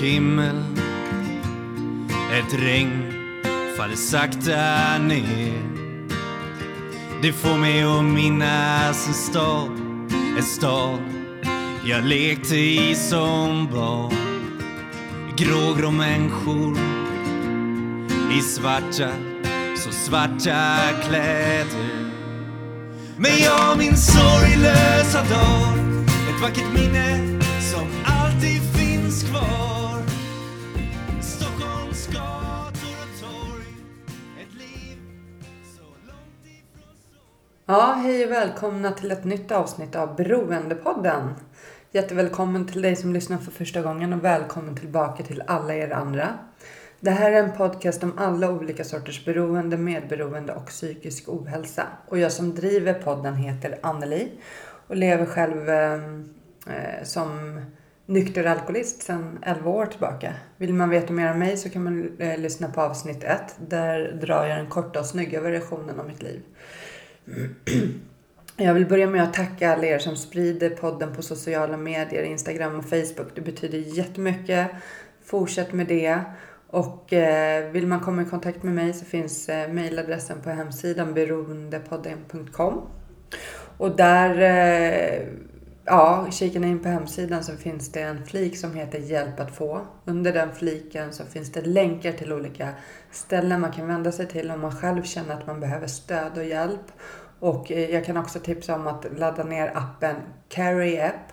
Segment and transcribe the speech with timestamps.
[0.00, 0.64] Himmel,
[2.32, 3.12] ett regn
[3.76, 5.62] faller sakta ner.
[7.22, 9.70] Det får mig att minnas en stad,
[10.36, 10.98] en stad
[11.84, 14.14] jag lekte i som barn.
[15.36, 16.78] Grågrå människor
[18.38, 19.10] i svarta,
[19.76, 22.10] så svarta kläder.
[23.16, 25.78] Men jag min sorglösa dag,
[26.28, 27.37] ett vackert minne
[37.70, 41.34] Ja, hej och välkomna till ett nytt avsnitt av Beroendepodden.
[41.92, 46.38] Jättevälkommen till dig som lyssnar för första gången och välkommen tillbaka till alla er andra.
[47.00, 51.86] Det här är en podcast om alla olika sorters beroende, medberoende och psykisk ohälsa.
[52.06, 54.32] Och jag som driver podden heter Anneli
[54.86, 56.34] och lever själv ehm,
[56.66, 57.60] eh, som
[58.06, 60.34] nykter alkoholist sedan 11 år tillbaka.
[60.56, 63.40] Vill man veta mer om mig så kan man eh, lyssna på avsnitt 1.
[63.68, 66.42] Där drar jag den korta och snygga versionen av mitt liv.
[68.56, 72.78] Jag vill börja med att tacka alla er som sprider podden på sociala medier, Instagram
[72.78, 73.34] och Facebook.
[73.34, 74.68] Det betyder jättemycket.
[75.24, 76.20] Fortsätt med det.
[76.70, 81.14] Och eh, vill man komma i kontakt med mig så finns eh, mejladressen på hemsidan
[81.14, 82.80] beroendepodden.com.
[83.78, 85.26] Och där, eh,
[85.88, 89.56] ja, kikar ni in på hemsidan så finns det en flik som heter Hjälp att
[89.56, 89.80] få.
[90.04, 92.68] Under den fliken så finns det länkar till olika
[93.10, 96.44] ställen man kan vända sig till om man själv känner att man behöver stöd och
[96.44, 96.92] hjälp.
[97.40, 100.16] Och eh, jag kan också tipsa om att ladda ner appen
[100.48, 101.32] Carry App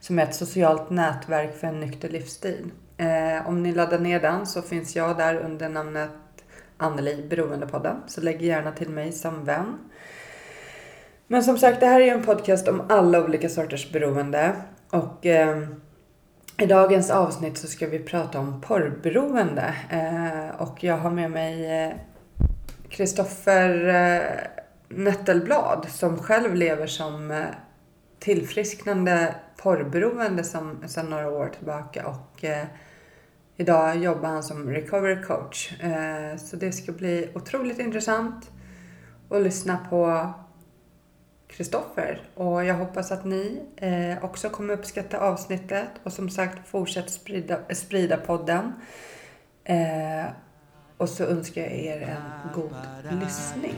[0.00, 2.70] som är ett socialt nätverk för en nykter livsstil.
[2.96, 6.10] Eh, om ni laddar ner den så finns jag där under namnet
[6.76, 7.96] Anneli Beroendepodden.
[8.06, 9.78] Så lägg gärna till mig som vän.
[11.32, 14.52] Men som sagt, det här är en podcast om alla olika sorters beroende.
[14.90, 15.62] Och eh,
[16.58, 19.74] i dagens avsnitt så ska vi prata om porrberoende.
[19.90, 21.92] Eh, och jag har med mig eh,
[22.88, 24.22] Kristoffer eh,
[24.88, 27.44] Nettelblad som själv lever som eh,
[28.18, 32.06] tillfrisknande porrberoende som, sedan några år tillbaka.
[32.06, 32.64] Och eh,
[33.56, 35.72] idag jobbar han som recovery coach.
[35.82, 38.50] Eh, så det ska bli otroligt intressant
[39.30, 40.32] att lyssna på
[41.52, 42.20] Kristoffer.
[42.34, 45.88] Och jag hoppas att ni eh, också kommer uppskatta avsnittet.
[46.02, 48.72] Och som sagt, fortsätt sprida, sprida podden.
[49.64, 50.24] Eh,
[50.96, 52.72] och så önskar jag er en god
[53.22, 53.76] lyssning.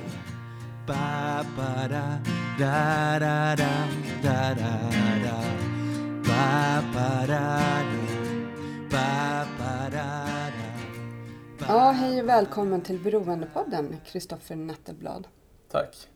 [11.69, 15.27] Ja, hej och välkommen till Beroendepodden, Kristoffer Nettelblad.
[15.71, 16.09] Tack.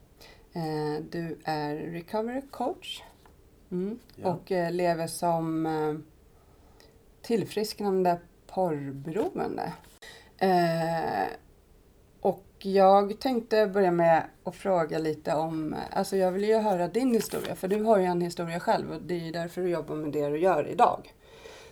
[0.58, 3.02] Eh, Du är recovery coach
[3.70, 3.98] mm.
[4.16, 4.28] Ja.
[4.28, 5.94] och eh, lever som eh,
[7.22, 9.72] tillfrisknande porrberoende.
[12.20, 17.14] Och jag tänkte börja med att fråga lite om, alltså jag vill ju höra din
[17.14, 19.96] historia för du har ju en historia själv och det är ju därför du jobbar
[19.96, 21.14] med det du gör idag.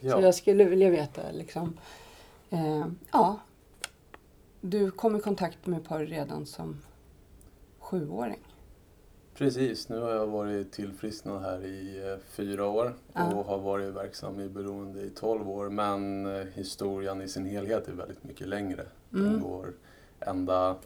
[0.01, 1.79] Så Ja, jag skulle vilja veta liksom,
[3.13, 3.39] ja,
[4.61, 6.83] du kom i kontakt med porr redan som
[7.79, 8.56] sjuåring.
[9.39, 9.89] Precis.
[9.89, 14.49] Nu har jag varit tillfrisknad här i eh, fyra år och har varit verksam i
[14.49, 15.69] beroende i 12 år.
[15.69, 18.87] Men eh, historien i sin helhet är väldigt mycket längre.
[19.11, 19.41] Den Mm.
[19.41, 19.73] går
[20.21, 20.77] ända,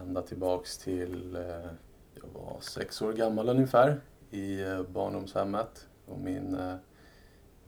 [0.00, 1.42] ända tillbaks till, eh,
[2.14, 4.00] jag var sex år gammal ungefär,
[4.30, 5.86] i barndomshemmet.
[6.06, 6.58] Och min,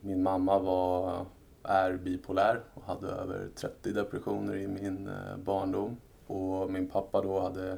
[0.01, 1.25] min mamma var,
[1.63, 5.09] är bipolär och hade över 30 depressioner i min
[5.43, 5.97] barndom.
[6.27, 7.77] Och min pappa då hade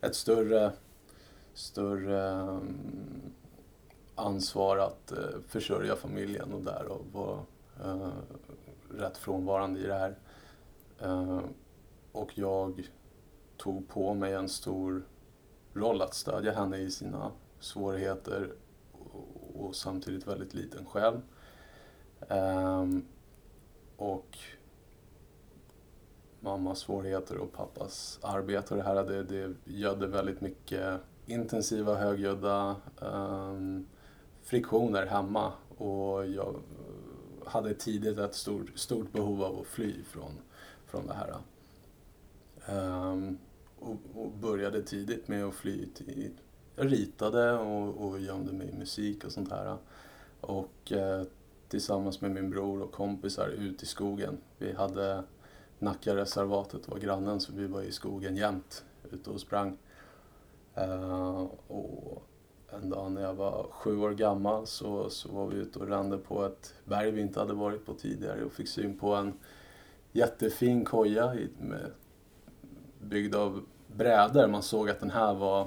[0.00, 0.72] ett större,
[1.54, 3.32] större mm,
[4.14, 7.40] ansvar att eh, försörja familjen och därav vara
[7.84, 8.12] eh,
[8.90, 10.18] rätt frånvarande i det här.
[11.00, 11.40] Eh,
[12.12, 12.90] och jag
[13.56, 15.02] tog på mig en stor
[15.74, 17.30] roll att stödja henne i sina
[17.60, 18.52] svårigheter
[19.54, 21.20] och, samtidigt väldigt liten själv.
[23.96, 24.38] Och
[26.40, 32.76] mammas svårigheter och pappas arbete och det här det, det gödde väldigt mycket intensiva högljudda
[33.00, 33.86] um,
[34.42, 36.54] friktioner hemma och jag
[37.46, 40.32] hade tidigt ett stort, stort behov av att fly från,
[40.86, 41.34] från det här.
[42.68, 43.38] Um,
[43.78, 46.30] och, och började tidigt med att fly till...
[46.76, 49.76] Jag ritade och, och gömde mig i musik och sånt här.
[50.40, 51.22] Och eh,
[51.68, 54.38] tillsammans med min bror och kompisar ut i skogen.
[54.58, 55.22] Vi hade
[55.78, 59.78] Nackareservatet var grannen så vi var i skogen jämt ute och sprang.
[60.74, 62.28] Eh, och
[62.70, 66.18] en dag när jag var sju år gammal så, så var vi ute och rände
[66.18, 69.32] på ett berg vi inte hade varit på tidigare och fick syn på en
[70.12, 71.90] jättefin koja med,
[73.00, 73.62] byggd av
[73.96, 74.46] brädor.
[74.46, 75.66] Man såg att den här var,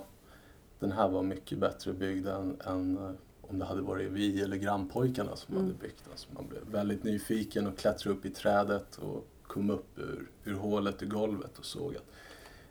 [0.80, 3.12] den här var mycket bättre byggd än, än eh,
[3.42, 5.66] om det hade varit vi eller grannpojkarna som Mm.
[5.68, 6.18] hade byggt den.
[6.18, 10.54] Så man blev väldigt nyfiken och klättrade upp i trädet och kom upp ur, ur
[10.56, 12.06] hålet i golvet och såg att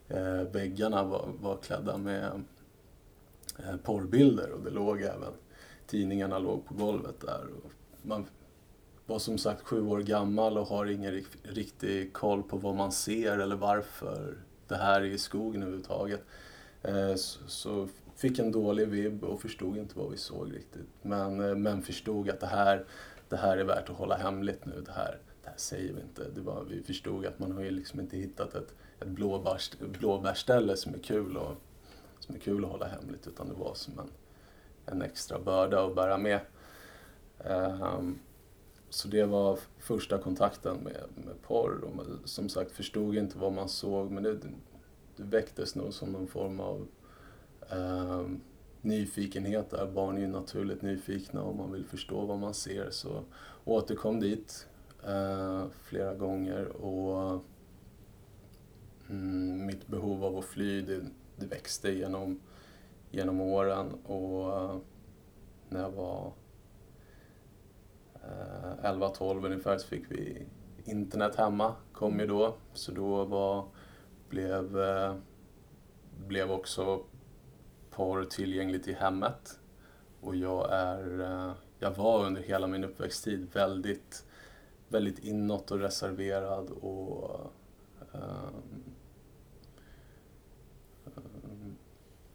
[0.09, 2.43] eh, väggarna var, var klädda med
[3.59, 5.33] eh, porrbilder och det låg även,
[5.87, 7.43] tidningarna låg på golvet där.
[7.63, 7.71] Och
[8.01, 8.25] man
[9.05, 12.91] var som sagt sju år gammal och har ingen rik- riktig koll på vad man
[12.91, 14.37] ser eller varför
[14.67, 16.21] det här är i skogen överhuvudtaget.
[16.81, 20.87] Eh, så, så fick en dålig vibb och förstod inte vad vi såg riktigt.
[21.01, 22.85] Men, eh, men förstod att det här,
[23.29, 24.81] det här är värt att hålla hemligt nu.
[24.85, 26.29] Det här, det här säger vi inte.
[26.35, 30.45] Det var, vi förstod att man har ju liksom inte hittat ett, ett blåbärs,
[30.75, 31.55] som är kul och,
[32.19, 34.09] som är kul att hålla hemligt utan det var som en,
[34.85, 36.39] en extra börda att bära med.
[37.37, 38.19] Um,
[38.89, 41.83] så det var första kontakten med, med porr.
[41.83, 44.33] Och man, som sagt förstod inte vad man såg men det,
[45.15, 46.87] det väcktes nog som någon form av
[47.71, 48.41] um,
[48.81, 49.85] nyfikenhet där.
[49.85, 52.89] Barn är ju naturligt nyfikna och man vill förstå vad man ser.
[52.89, 53.23] Så
[53.65, 54.67] återkom dit
[55.07, 57.43] uh, flera gånger och
[59.09, 61.05] mm, mitt behov av att fly det,
[61.35, 62.39] det växte genom,
[63.11, 64.77] genom åren och eh,
[65.69, 66.31] när jag var
[68.13, 70.47] eh, 11-12 ungefär så fick vi
[70.85, 72.55] internet hemma, kom ju då.
[72.73, 73.65] Så då var,
[74.29, 75.15] blev, eh,
[76.27, 77.03] blev också
[77.91, 79.59] porr tillgängligt i hemmet.
[80.21, 84.25] Och jag, är, eh, jag var under hela min uppväxttid väldigt,
[84.89, 87.39] väldigt inåt och reserverad och
[88.13, 88.84] ehm,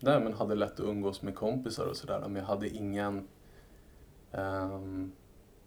[0.01, 2.21] nej, men hade lätt att umgås med kompisar och sådär.
[2.21, 3.29] Men jag hade ingen...
[4.33, 5.13] ehm,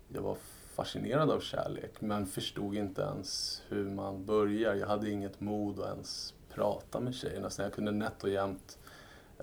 [0.08, 0.38] jag var
[0.76, 4.74] fascinerad av kärlek men förstod inte ens hur man börjar.
[4.76, 7.50] Jag hade inget mod att ens prata med tjejerna.
[7.50, 8.78] Så jag kunde nätt och jämt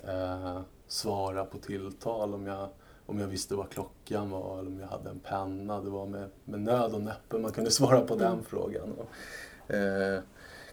[0.07, 2.69] eh, svara på tilltal om jag,
[3.05, 5.81] om jag visste vad klockan var eller om jag hade en penna.
[5.81, 8.43] Det var med, med nöd och näppe man kunde svara på den Mm.
[8.43, 8.89] frågan.
[8.97, 10.19] Och, eh,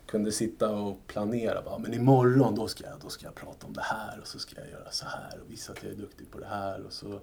[0.09, 1.63] kunde sitta och planera.
[1.63, 4.39] Bara, men imorgon då ska, jag, då ska jag prata om det här och så
[4.39, 6.83] ska jag göra så här och visa att jag är duktig på det här.
[6.87, 7.21] Och så,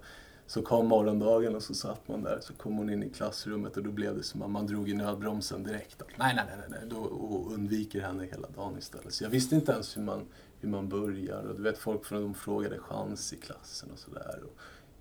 [0.48, 2.40] så kom morgondagen och så satt man där.
[2.42, 4.94] Så kom hon in i klassrummet och då blev det som att man drog i
[4.94, 6.02] nödbromsen direkt.
[6.02, 6.90] Att, nej, nej, nej, nej.
[6.90, 9.14] Då, och undviker henne hela dagen istället.
[9.14, 10.28] Så jag visste inte ens hur man,
[10.60, 11.44] hur man börjar.
[11.44, 14.44] Och du vet, folk från, de frågade chans i klassen och sådär.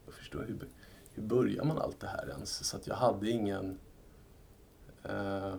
[0.06, 0.68] Jag förstår hur,
[1.14, 2.68] hur börjar man allt det här ens?
[2.68, 3.78] Så att jag hade ingen...
[5.02, 5.54] Eh,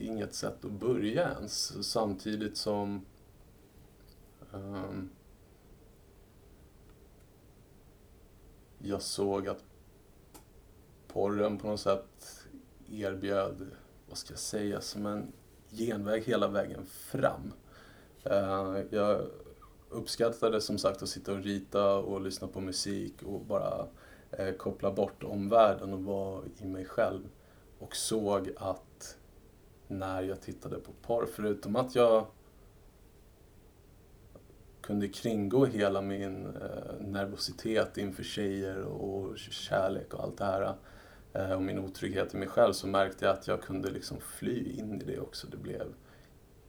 [0.00, 1.84] inget sätt att börja ens.
[1.90, 3.06] Samtidigt som...
[4.52, 5.10] um,
[8.78, 9.64] jag såg att
[11.08, 12.46] porren på något sätt
[12.90, 13.70] erbjöd,
[14.08, 15.32] vad ska jag säga, som en
[15.70, 17.52] genväg hela vägen fram.
[18.26, 19.26] Uh, jag
[19.88, 23.86] uppskattade som sagt att sitta och rita och lyssna på musik och bara
[24.40, 27.28] uh, koppla bort omvärlden och vara i mig själv.
[27.78, 28.87] Och såg att
[29.88, 32.26] när jag tittade på porr, förutom att jag
[34.80, 40.74] kunde kringgå hela min eh, nervositet inför tjejer och kärlek och allt det här
[41.32, 44.72] eh, och min otrygghet i mig själv så märkte jag att jag kunde liksom fly
[44.72, 45.46] in i det också.
[45.46, 45.94] Det blev,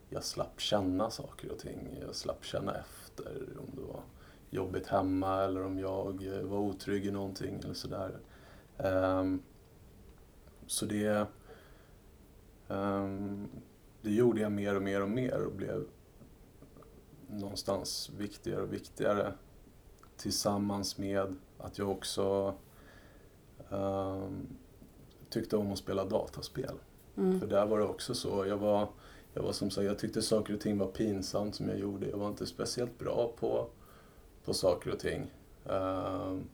[0.08, 1.98] jag slapp känna saker och ting.
[2.00, 4.02] Jag slapp känna efter om det var
[4.50, 8.18] jobbigt hemma eller om jag eh, var otrygg i någonting eller sådär.
[8.78, 9.24] Eh,
[10.66, 11.26] så det,
[14.02, 15.84] det gjorde jag mer och mer och mer och blev
[17.28, 19.32] någonstans viktigare och viktigare
[20.16, 22.54] tillsammans med att jag också
[23.70, 24.46] ehm,
[25.30, 26.74] tyckte om att spela dataspel.
[27.16, 27.40] Mm.
[27.40, 28.46] För där var det också så.
[28.46, 28.88] Jag var,
[29.34, 32.08] jag var som sagt, jag tyckte saker och ting var pinsamt som jag gjorde.
[32.08, 33.66] Jag var inte speciellt bra på,
[34.44, 35.30] på saker och ting.
[35.68, 36.44] Ehm,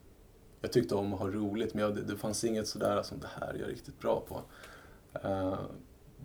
[0.61, 3.29] jag tyckte om att ha roligt men jag, det, det fanns inget sådär som det
[3.41, 4.41] här är jag riktigt bra på.
[5.29, 5.57] Ehm,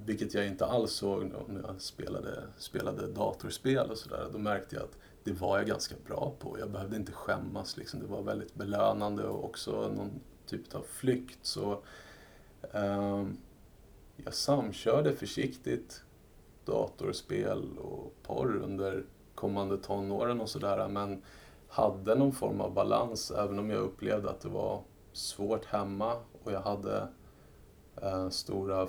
[0.05, 4.27] vilket jag inte alls såg när jag spelade, spelade datorspel och sådär.
[4.31, 6.59] Då märkte jag att det var jag ganska bra på.
[6.59, 7.77] Jag behövde inte skämmas.
[7.77, 7.99] Liksom.
[7.99, 11.39] Det var väldigt belönande och också någon typ av flykt.
[11.41, 11.83] Så
[12.73, 13.25] eh,
[14.15, 16.03] jag samkörde försiktigt
[16.65, 19.05] datorspel och porr under
[19.35, 20.87] kommande tonåren och sådär.
[20.87, 21.21] Men
[21.67, 24.81] hade någon form av balans även om jag upplevde att det var
[25.13, 27.07] svårt hemma och jag hade
[28.01, 28.87] eh, stora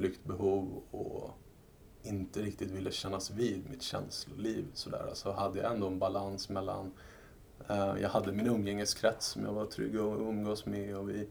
[0.00, 1.30] flyktbehov och
[2.02, 5.10] inte riktigt ville kännas vid mitt känsloliv sådär.
[5.14, 6.92] Så hade jag ändå en balans mellan
[7.70, 11.28] Eh, jag hade min umgängeskrets som jag var trygg att umgås med och vi,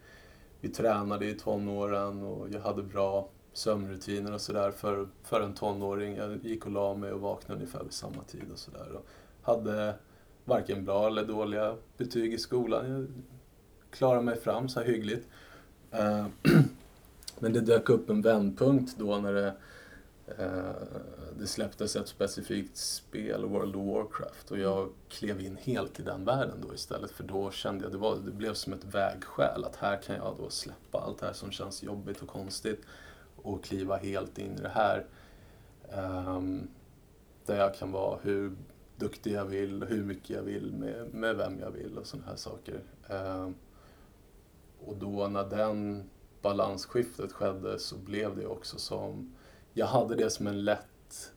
[0.61, 6.15] vi tränade i tonåren och jag hade bra sömnrutiner och sådär för, för en tonåring.
[6.15, 8.99] Jag gick och la mig och vaknade ungefär vid samma tid och sådär.
[9.41, 9.95] Hade
[10.45, 12.91] varken bra eller dåliga betyg i skolan.
[12.91, 13.07] Jag
[13.91, 15.27] klarade mig fram så här hyggligt.
[15.91, 16.27] Eh,
[17.39, 19.53] men det dök upp en vändpunkt då när det,
[20.37, 20.71] eh,
[21.39, 26.25] det släpptes ett specifikt spel, World of Warcraft, och jag klev in helt i den
[26.25, 27.11] världen då istället.
[27.11, 30.35] För då kände jag, det, var, det blev som ett vägskäl, att här kan jag
[30.37, 32.81] då släppa allt det här som känns jobbigt och konstigt
[33.35, 35.05] och kliva helt in i det här.
[36.37, 36.67] Um,
[37.45, 38.55] där jag kan vara hur
[38.95, 42.35] duktig jag vill, hur mycket jag vill med, med vem jag vill och sådana här
[42.35, 42.81] saker.
[43.09, 43.55] Um,
[44.85, 46.09] och då när den
[46.41, 49.35] balansskiftet skedde så blev det också som,
[49.73, 51.31] jag hade det som en lätt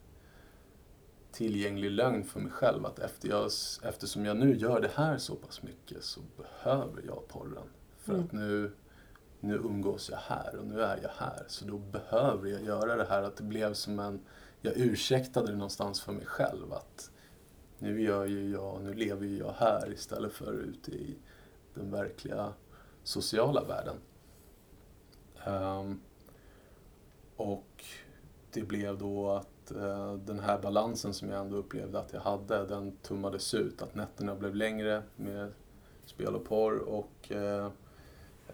[1.32, 3.50] tillgänglig lögn för mig själv att efter jag,
[3.82, 7.68] eftersom jag nu gör det här så pass mycket så behöver jag porren.
[7.98, 8.24] För mm.
[8.24, 8.72] att nu,
[9.40, 11.44] nu umgås jag här och nu är jag här.
[11.48, 13.22] Så då behöver jag göra det här.
[13.22, 14.20] Att det blev som en,
[14.60, 17.10] jag ursäktade det någonstans för mig själv att
[17.78, 21.16] nu gör ju jag, nu lever ju jag här istället för ute i
[21.74, 22.52] den verkliga
[23.02, 23.96] sociala världen.
[25.46, 26.00] Um,
[27.36, 27.84] och
[28.52, 32.66] det blev då att uh, den här balansen som jag ändå upplevde att jag hade,
[32.66, 33.82] den tummades ut.
[33.82, 35.52] Att nätterna blev längre med
[36.04, 37.70] spel och porr och uh,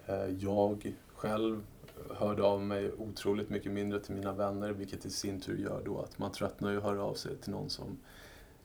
[0.09, 1.63] uh, jag själv
[2.09, 6.01] hörde av mig otroligt mycket mindre till mina vänner vilket i sin tur gör då
[6.01, 7.97] att man tröttnar och hör av sig till någon som,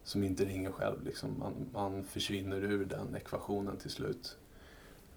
[0.03, 1.05] som inte ringer själv.
[1.05, 4.37] Liksom man, man försvinner ur den ekvationen till slut.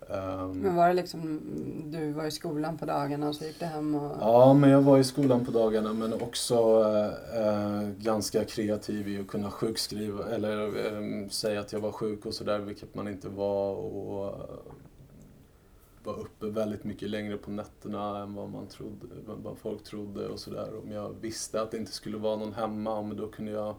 [0.10, 1.42] Um, men var det liksom,
[1.86, 4.18] du var i skolan på dagarna och så gick du hem och...
[4.22, 6.86] Ja, men jag var i skolan på dagarna men också
[7.36, 12.34] äh, ganska kreativ i att kunna sjukskriva eller äh, säga att jag var sjuk och
[12.34, 13.76] sådär, vilket man inte var.
[13.76, 14.34] Och äh,
[16.04, 20.40] var uppe väldigt mycket längre på nätterna än vad, man trodde, vad folk trodde och
[20.40, 20.70] sådär.
[20.84, 23.76] Om jag visste att det inte skulle vara någon hemma, men då kunde jag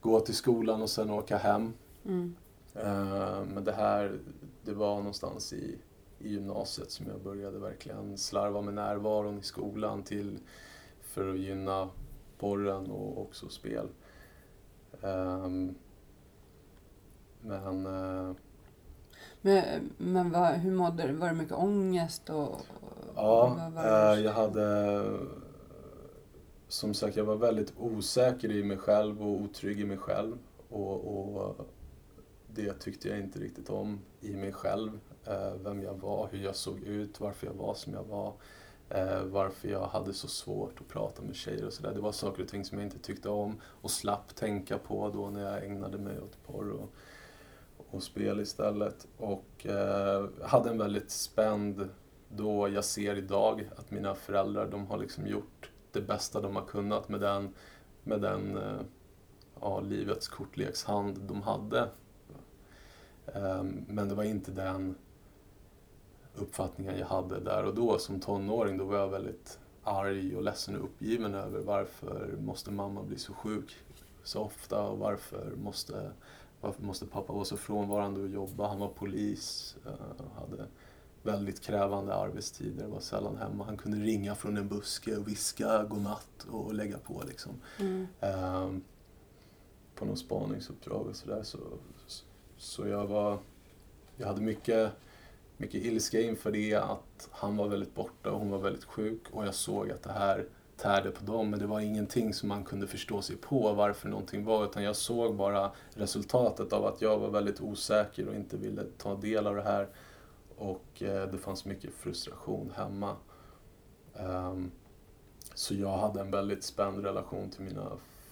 [0.00, 1.72] gå till skolan och sen åka hem.
[2.04, 2.34] Mm.
[3.54, 4.18] Men det här
[4.68, 5.78] det var någonstans i,
[6.18, 10.38] i gymnasiet som jag började verkligen slarva med närvaron i skolan till,
[11.00, 11.88] för att gynna
[12.38, 13.88] porren och också spel.
[15.00, 15.74] Um,
[17.42, 17.86] men...
[17.86, 18.34] Uh,
[19.40, 21.12] men, men vad, hur mådde du?
[21.12, 22.30] Var det mycket ångest?
[22.30, 22.56] Och,
[23.14, 25.04] ja, uh, jag hade...
[26.68, 30.38] Som sagt, jag var väldigt osäker i mig själv och otrygg i mig själv.
[30.68, 31.68] Och, och
[32.58, 35.00] det tyckte jag inte riktigt om i mig själv.
[35.24, 38.32] Eh, vem jag var, hur jag såg ut, varför jag var som jag var.
[38.88, 41.94] Eh, varför jag hade så svårt att prata med tjejer och sådär.
[41.94, 45.30] Det var saker och ting som jag inte tyckte om och slapp tänka på då
[45.30, 46.94] när jag ägnade mig åt porr och,
[47.90, 49.06] och spel istället.
[49.16, 51.88] Och eh, hade en väldigt spänd,
[52.28, 56.66] då jag ser idag att mina föräldrar, de har liksom gjort det bästa de har
[56.66, 57.54] kunnat med den,
[58.02, 58.80] med den eh,
[59.60, 61.88] ja, livets kortlekshand de hade
[63.86, 64.94] men det var inte den
[66.34, 68.76] uppfattningen jag hade där och då som tonåring.
[68.76, 73.32] Då var jag väldigt arg och ledsen och uppgiven över varför måste mamma bli så
[73.32, 73.76] sjuk
[74.28, 76.10] så ofta och varför måste,
[76.60, 78.68] varför måste pappa vara så frånvarande och jobba.
[78.68, 80.66] Han var polis, uh, hade
[81.22, 83.64] väldigt krävande arbetstider, var sällan hemma.
[83.64, 87.52] Han kunde ringa från en buske och viska godnatt och lägga på liksom.
[87.78, 88.06] Mm.
[88.24, 88.78] Uh,
[89.94, 91.42] på något spaningsuppdrag och sådär.
[91.42, 91.58] Så,
[92.58, 93.38] så jag var...
[94.16, 94.92] Jag hade mycket,
[95.56, 99.46] mycket ilska inför det, att han var väldigt borta och hon var väldigt sjuk och
[99.46, 100.46] jag såg att det här
[100.76, 104.44] tärde på dem, men det var ingenting som man kunde förstå sig på varför någonting
[104.44, 108.84] var, utan jag såg bara resultatet av att jag var väldigt osäker och inte ville
[108.98, 109.88] ta del av det här.
[110.56, 113.16] Och eh, det fanns mycket frustration hemma.
[114.14, 114.70] Ehm,
[115.54, 117.86] så jag hade en väldigt spänd relation till mina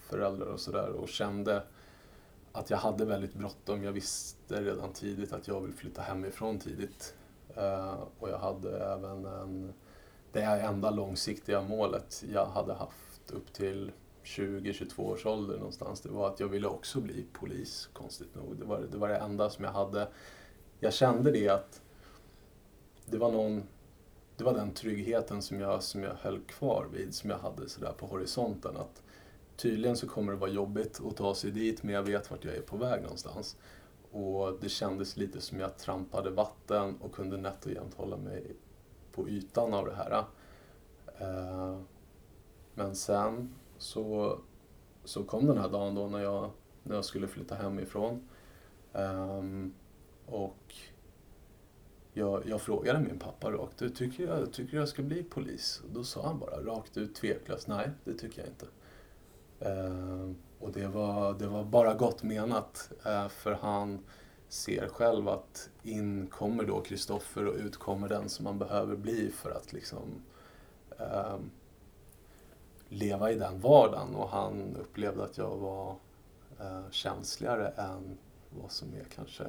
[0.09, 1.63] föräldrar och sådär och kände
[2.57, 3.83] att jag hade väldigt bråttom.
[3.83, 7.15] Jag visste redan tidigt att jag vill flytta hemifrån tidigt.
[7.57, 9.73] Uh, och jag hade även en,
[10.31, 13.91] det enda långsiktiga målet jag hade haft upp till
[14.23, 18.55] 20-22 års ålder någonstans, det var att jag ville också bli polis, konstigt nog.
[18.59, 20.07] Det var, det var det enda som jag hade.
[20.79, 21.81] Jag kände det att
[23.05, 23.63] det var någon
[24.37, 27.91] det var den tryggheten som jag, som jag höll kvar vid, som jag hade sådär
[27.97, 28.77] på horisonten.
[28.77, 29.03] Att
[29.57, 32.55] tydligen så kommer det vara jobbigt att ta sig dit men jag vet vart jag
[32.55, 33.57] är på väg någonstans.
[34.11, 38.55] Och det kändes lite som jag trampade vatten och kunde nätt och jämnt hålla mig
[39.11, 40.23] på ytan av det här.
[41.19, 41.79] Eh,
[42.73, 44.37] men sen så,
[45.03, 46.51] så kom den här dagen då när jag,
[46.83, 48.29] när jag skulle flytta hemifrån.
[48.93, 49.73] Ehm,
[50.25, 50.75] och
[52.13, 55.81] jag, jag, frågade min pappa rakt ut, tycker jag, tycker jag ska bli polis?
[55.83, 58.65] Och då sa han bara rakt ut tveklöst, nej det tycker jag inte.
[59.59, 63.99] Eh, och det var, det var bara gott menat, eh, för han
[64.49, 69.31] ser själv att in kommer då Kristoffer och ut kommer den som man behöver bli
[69.31, 70.21] för att liksom
[70.97, 71.49] ehm,
[72.89, 74.15] leva i den vardagen.
[74.15, 75.95] Och han upplevde att jag var
[76.59, 78.17] eh, känsligare än
[78.49, 79.43] vad som är kanske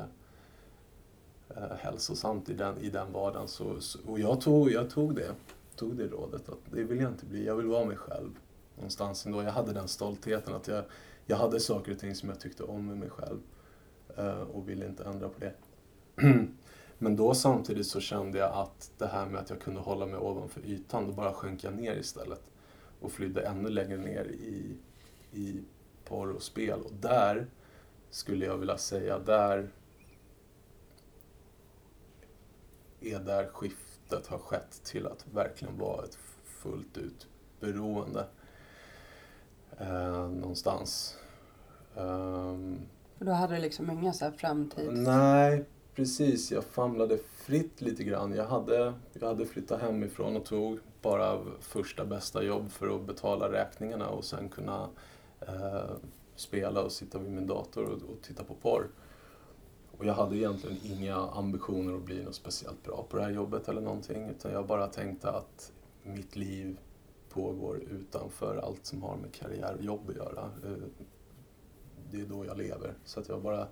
[1.49, 3.49] eh, hälsosamt i den, i den vardagen.
[3.49, 5.35] Så, så, och jag tog, jag tog det,
[5.77, 8.31] tog det rådet att det vill jag inte bli, jag vill vara mig själv.
[8.79, 9.43] Någonstans ändå.
[9.43, 10.85] Jag hade den stoltheten att jag,
[11.27, 13.41] jag hade saker och ting som jag tyckte om med mig själv
[14.17, 15.55] eh, och ville inte ändra på det.
[16.99, 20.19] Men då samtidigt så kände jag att det här med att jag kunde hålla mig
[20.19, 22.43] ovanför ytan, då bara sjönk jag ner istället
[23.01, 24.77] och flydde ännu längre ner i,
[25.33, 25.63] i
[26.05, 26.81] porr och spel.
[26.81, 27.47] Och där
[28.11, 29.71] skulle jag vilja säga, där
[33.01, 37.27] är där skiftet har skett till att verkligen vara ett fullt ut
[37.61, 38.27] beroende.
[39.79, 41.17] Eh, någonstans.
[41.97, 42.79] Um,
[43.19, 44.91] då hade du liksom inga så här framtids...
[44.93, 46.53] Nej, precis.
[46.53, 48.33] Jag famlade fritt lite grann.
[48.33, 53.53] Jag hade, jag hade flyttat hemifrån och tog bara första bästa jobb för att betala
[53.53, 54.89] räkningarna och sen kunna
[55.41, 55.91] eh,
[56.37, 58.87] spela och sitta vid min dator och, och titta på porr.
[59.99, 63.69] Och jag hade egentligen inga ambitioner att bli något speciellt bra på det här jobbet
[63.69, 65.73] eller någonting utan jag bara tänkte att
[66.03, 66.79] mitt liv
[67.29, 70.51] pågår utanför allt som har med karriär och jobb att göra.
[70.65, 70.73] Eh,
[72.11, 72.95] det är då jag lever.
[73.05, 73.69] Så att jag bara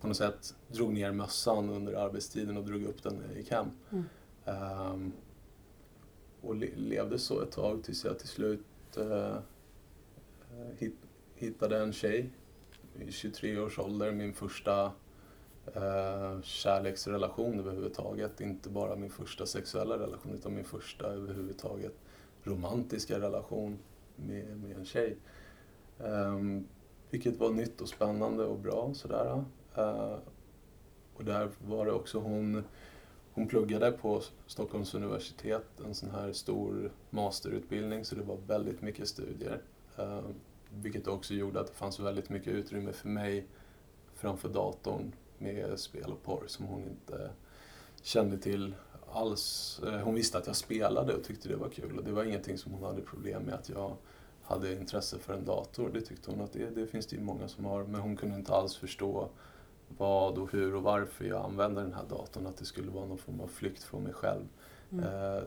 [0.00, 3.50] på något sätt drog ner mössan under arbetstiden och drog upp den när jag gick
[3.50, 3.66] hem.
[3.90, 4.04] Mm.
[4.92, 5.12] Um,
[6.40, 8.66] och le levde så ett tag tills jag till slut
[8.98, 9.38] uh,
[10.78, 10.96] hit,
[11.34, 12.30] hittade en tjej
[12.98, 14.92] i 23 års ålder, min första
[15.74, 18.40] eh, kärleksrelation överhuvudtaget.
[18.40, 21.94] Inte bara min första sexuella relation utan min första överhuvudtaget
[22.46, 23.78] romantiska relation
[24.16, 25.16] med, med en tjej.
[25.98, 26.68] Um,
[27.10, 28.94] vilket var nytt och spännande och bra.
[28.94, 29.44] Sådär.
[29.78, 30.16] Uh,
[31.14, 32.64] och där var det också hon
[33.36, 39.08] hon pluggade på Stockholms universitet, en sån här stor masterutbildning, så det var väldigt mycket
[39.08, 39.62] studier.
[39.98, 40.20] Uh,
[40.70, 43.46] vilket också gjorde att det fanns väldigt mycket utrymme för mig
[44.14, 47.30] framför datorn med spel och porr som hon inte
[48.02, 48.74] kände till
[49.16, 49.80] alls.
[49.86, 52.58] Eh, hon visste att jag spelade och tyckte det var kul och det var ingenting
[52.58, 53.96] som hon hade problem med att jag
[54.42, 55.90] hade intresse för en dator.
[55.94, 58.36] Det tyckte hon att det, det finns det ju många som har men hon kunde
[58.36, 59.28] inte alls förstå
[59.88, 62.46] vad och hur och varför jag använde den här datorn.
[62.46, 64.44] Att det skulle vara någon form av flykt från mig själv.
[64.92, 65.04] Mm.
[65.04, 65.42] Eh,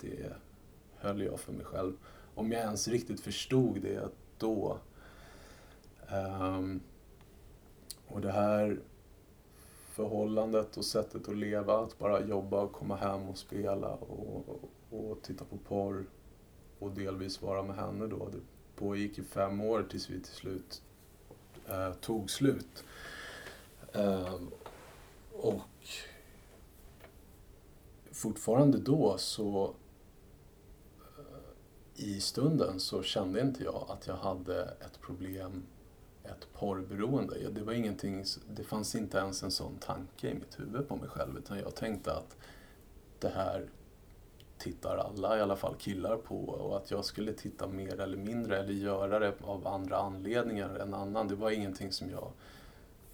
[0.00, 0.32] det
[0.96, 1.92] höll jag för mig själv.
[2.34, 4.78] Om jag ens riktigt förstod det då.
[6.12, 6.80] Um,
[8.08, 8.80] och det här
[9.96, 15.22] förhållandet och sättet att leva, att bara jobba och komma hem och spela och, och,
[15.22, 16.06] titta på porr
[16.78, 18.28] och delvis vara med henne då.
[18.28, 18.40] Det
[18.76, 20.82] pågick i fem år tills vi till slut
[21.68, 22.84] eh, tog slut.
[23.92, 24.40] Eh,
[25.32, 25.88] och
[28.12, 29.74] fortfarande då så
[31.18, 35.62] eh, i stunden så kände inte jag att jag hade ett problem,
[36.28, 37.50] ett porrberoende.
[37.50, 38.24] Det var ingenting,
[38.56, 41.74] det fanns inte ens en sån tanke i mitt huvud på mig själv utan jag
[41.74, 42.36] tänkte att
[43.18, 43.66] det här
[44.58, 48.58] tittar alla, i alla fall killar på och att jag skulle titta mer eller mindre
[48.58, 51.28] eller göra det av andra anledningar än annan.
[51.28, 52.32] Det var ingenting som jag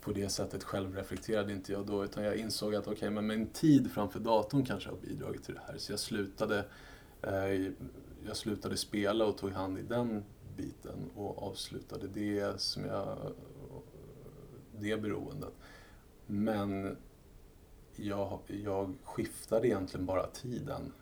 [0.00, 3.26] på det sättet själv reflekterade inte jag då utan jag insåg att okej, okay, men
[3.26, 5.78] min tid framför datorn kanske har bidragit till det här.
[5.78, 6.64] Så jag slutade
[7.22, 7.72] eh,
[8.26, 10.24] jag slutade spela och tog hand i den
[10.56, 13.18] biten och avslutade det som jag,
[14.78, 15.54] det beroendet.
[16.26, 16.96] Men
[17.96, 20.92] jag, jag skiftade egentligen bara tiden.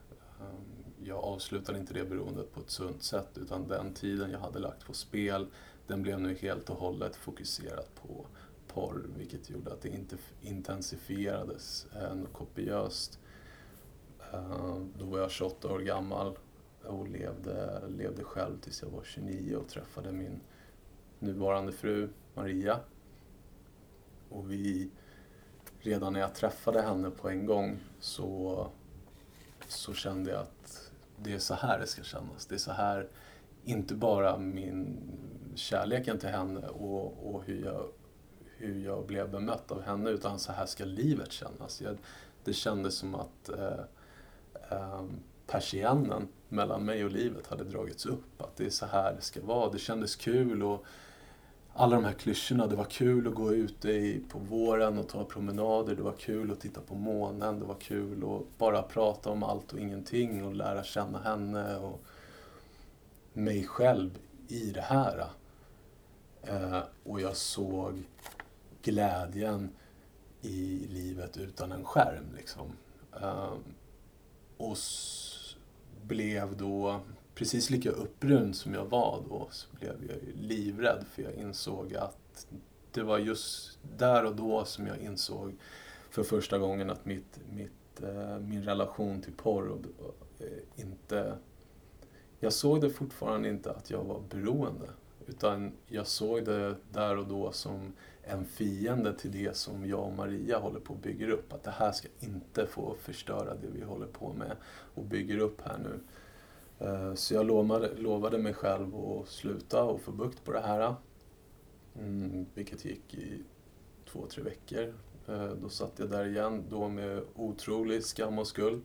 [0.40, 4.58] Ehm, jag avslutade inte det beroendet på ett sunt sätt utan den tiden jag hade
[4.58, 5.46] lagt på spel
[5.86, 8.26] den blev nu helt och hållet fokuserad på
[8.68, 13.18] porr vilket gjorde att det inte intensifierades eh, kopiöst.
[14.32, 16.38] Ehm, då var jag 28 år gammal
[16.84, 20.40] och levde, levde själv tills jag var 29 och träffade min
[21.18, 22.80] nuvarande fru Maria.
[24.28, 24.90] Och vi,
[25.80, 28.66] redan när jag träffade henne på en gång så,
[29.68, 32.46] så kände jag att det är så här det ska kännas.
[32.46, 33.08] Det är så här,
[33.64, 34.98] inte bara min
[35.54, 37.88] kärleken till henne och, och hur, jag,
[38.56, 41.80] hur jag blev bemött av henne utan så här ska livet kännas.
[41.80, 41.98] Jag,
[42.44, 43.80] det kändes som att eh,
[44.70, 45.04] eh,
[45.46, 48.42] persiennen mellan mig och livet hade dragits upp.
[48.42, 49.70] Att det är så här det ska vara.
[49.70, 50.84] Det kändes kul och
[51.74, 52.66] alla de här klyschorna.
[52.66, 55.96] Det var kul att gå ute i, på våren och ta promenader.
[55.96, 57.60] Det var kul att titta på månen.
[57.60, 62.00] Det var kul att bara prata om allt och ingenting och lära känna henne och
[63.32, 65.26] mig själv i det här.
[66.42, 68.02] Eh, och jag såg
[68.82, 69.70] glädjen
[70.42, 72.34] i livet utan en skärm.
[72.36, 72.72] Liksom.
[73.20, 73.54] Eh,
[74.56, 74.78] och
[76.10, 77.00] blev då
[77.34, 82.46] precis lika upprymd som jag var då så blev jag livrädd för jag insåg att
[82.92, 85.54] det var just där och då som jag insåg
[86.10, 89.78] för första gången att mitt, mitt, eh, min relation till porr
[90.38, 90.46] eh,
[90.76, 91.36] inte...
[92.40, 94.90] Jag såg det fortfarande inte att jag var beroende.
[95.26, 100.12] Utan jag såg det där och då som en fiende till det som jag och
[100.12, 101.52] Maria håller på att bygga upp.
[101.52, 104.56] Att det här ska inte få förstöra det vi håller på med
[104.94, 106.00] och bygger upp här nu.
[106.86, 110.94] Eh, så jag lovade, lovade mig själv att sluta och få bukt på det här.
[111.98, 113.42] Mm, vilket gick i
[114.12, 114.94] två, tre veckor.
[115.28, 118.82] Eh, då satt jag där igen, då med otrolig skam och skuld.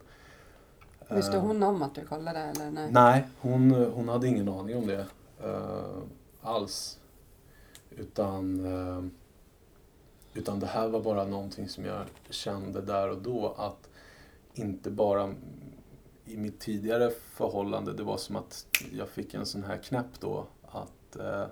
[1.10, 2.90] Visste hon om att du kollade eller nej?
[2.92, 5.06] Nej, hon, hon hade ingen aning om det
[6.42, 7.00] alls.
[7.90, 8.66] Utan,
[10.36, 13.90] utan det här var bara någonting som jag kände där och då att
[14.54, 15.36] inte bara
[16.26, 20.48] i mitt tidigare förhållande, det var som att jag fick en sån här knäpp då.
[20.62, 21.46] Att eh,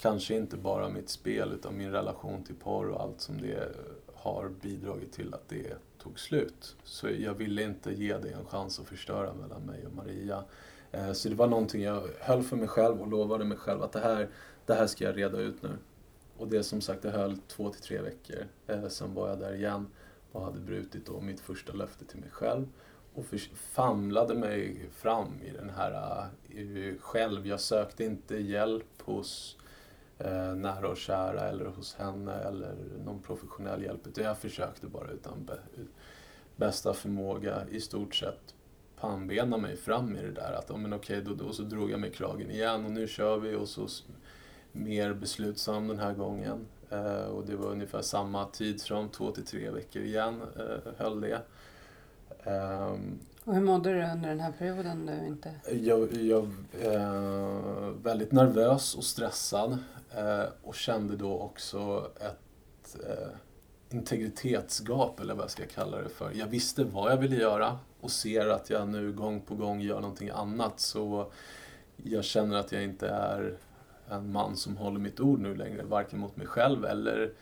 [0.00, 3.72] kanske inte bara mitt spel utan min relation till porr och allt som det
[4.14, 6.76] har bidragit till att det tog slut.
[6.84, 10.44] Så jag ville inte ge det en chans att förstöra mellan mig och Maria.
[10.92, 13.92] Eh, så det var någonting jag höll för mig själv och lovade mig själv att
[13.92, 14.28] det här,
[14.66, 15.70] det här ska jag reda ut nu.
[16.38, 18.46] Och det som sagt, det höll två till tre veckor.
[18.66, 19.86] Eh, sen var jag där igen
[20.32, 22.66] och hade brutit då mitt första löfte till mig själv
[23.14, 23.24] och
[23.54, 27.46] famlade mig fram i den här uh, själv.
[27.46, 29.56] Jag sökte inte hjälp hos
[30.20, 32.74] uh, nära och kära eller hos henne eller
[33.04, 34.06] någon professionell hjälp.
[34.06, 35.50] Utan jag försökte bara utan
[36.56, 38.54] bästa förmåga i stort sett
[39.00, 40.52] pannbena mig fram i det där.
[40.52, 43.38] Att, oh, men okej, då, då så drog jag mig kragen igen och nu kör
[43.38, 43.86] vi och så
[44.72, 46.66] mer beslutsam den här gången.
[46.92, 51.40] Uh, och det var ungefär samma tidsram, två till tre veckor igen uh, höll det.
[52.44, 55.06] Um, och hur mådde du under den här perioden?
[55.06, 55.54] Du inte...
[55.70, 56.48] Jag, jag
[56.82, 59.78] eh, väldigt nervös och stressad
[60.16, 63.28] eh, och kände då också ett eh,
[63.90, 66.32] integritetsgap, eller vad jag ska kalla det för.
[66.34, 70.00] Jag visste vad jag ville göra och ser att jag nu gång på gång gör
[70.00, 71.32] någonting annat så
[71.96, 73.56] jag känner att jag inte är
[74.10, 77.32] en man som håller mitt ord nu längre, varken mot mig själv eller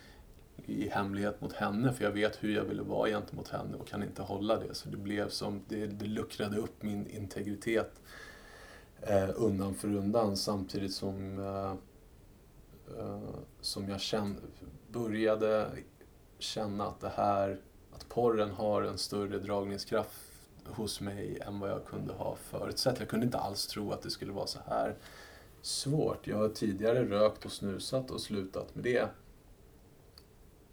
[0.67, 4.03] i hemlighet mot henne för jag vet hur jag ville vara gentemot henne och kan
[4.03, 4.75] inte hålla det.
[4.75, 8.01] Så det blev som, det, det luckrade upp min integritet
[9.01, 11.71] eh, undan för undan samtidigt som, eh,
[12.99, 13.21] eh,
[13.61, 14.41] som jag kände,
[14.93, 15.71] började
[16.39, 17.61] känna att det här,
[17.93, 20.33] att porren har en större dragningskraft
[20.65, 22.99] hos mig än vad jag kunde ha förutsett.
[22.99, 24.95] Jag kunde inte alls tro att det skulle vara så här
[25.67, 26.27] svårt.
[26.27, 29.09] Jag har tidigare rökt och snusat och slutat med det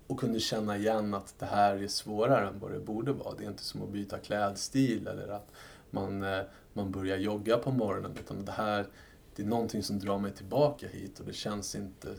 [0.08, 3.36] och kunde känna igen att det här är svårare än vad det borde vara.
[3.38, 5.52] Det är inte som att byta klädstil eller att
[5.90, 6.42] man, eh,
[6.74, 8.88] man börjar jogga på morgonen utan det här
[9.36, 12.16] det är någonting som drar mig tillbaka hit och det känns inte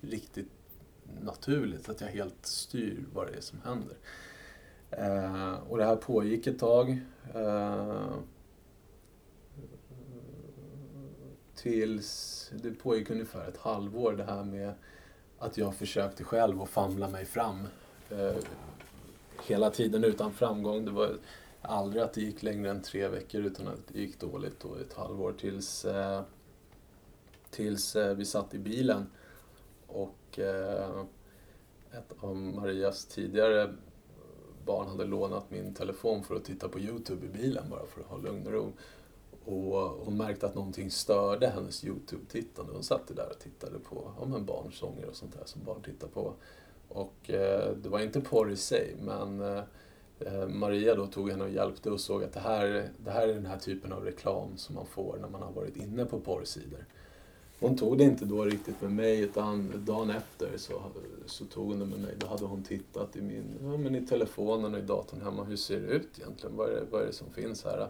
[0.00, 0.50] riktigt
[1.20, 3.96] naturligt att jag helt styr vad det är som händer.
[4.90, 7.00] Eh, och det här pågick ett tag.
[7.34, 8.16] Eh,
[11.64, 14.74] tills det pågick ungefär ett halvår det här med
[15.38, 17.66] att jag försökte själv att famla mig fram.
[18.10, 18.36] Eh,
[19.46, 20.84] hela tiden utan framgång.
[20.84, 21.16] Det var
[21.62, 24.92] aldrig att det gick längre än tre veckor utan att det gick dåligt och ett
[24.92, 26.22] halvår tills, eh,
[27.50, 29.06] tills eh, vi satt i bilen
[29.86, 31.04] och eh,
[31.92, 33.74] ett av Marias tidigare
[34.64, 38.06] barn hade lånat min telefon för att titta på Youtube i bilen bara för att
[38.06, 38.72] ha lugn och ro.
[39.44, 42.72] Och hon märkte att någonting störde hennes YouTube-tittande.
[42.72, 46.08] Hon satt där och tittade på ja, men barnsånger och sånt där som barn tittar
[46.08, 46.34] på.
[46.88, 49.62] Och eh, det var inte porr i sig, men eh,
[50.20, 53.34] eh, Maria då tog henne och hjälpte och såg att det här, det här är
[53.34, 56.84] den här typen av reklam som man får när man har varit inne på porrsidor.
[57.60, 60.82] Hon tog det inte då riktigt med mig utan dagen efter så,
[61.26, 62.14] så tog hon det med mig.
[62.18, 65.44] Då hade hon tittat i, min, ja, men i telefonen och i datorn hemma.
[65.44, 66.56] Hur ser det ut egentligen?
[66.56, 67.88] Vad är det, vad är det som finns här?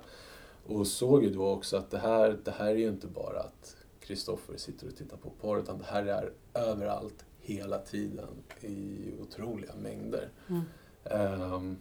[0.66, 3.76] Och såg ju då också att det här, det här är ju inte bara att
[4.00, 8.28] Kristoffer sitter och tittar på porr, utan det här är överallt, hela tiden,
[8.60, 10.28] i otroliga mängder.
[10.48, 11.52] Mm.
[11.52, 11.76] Um,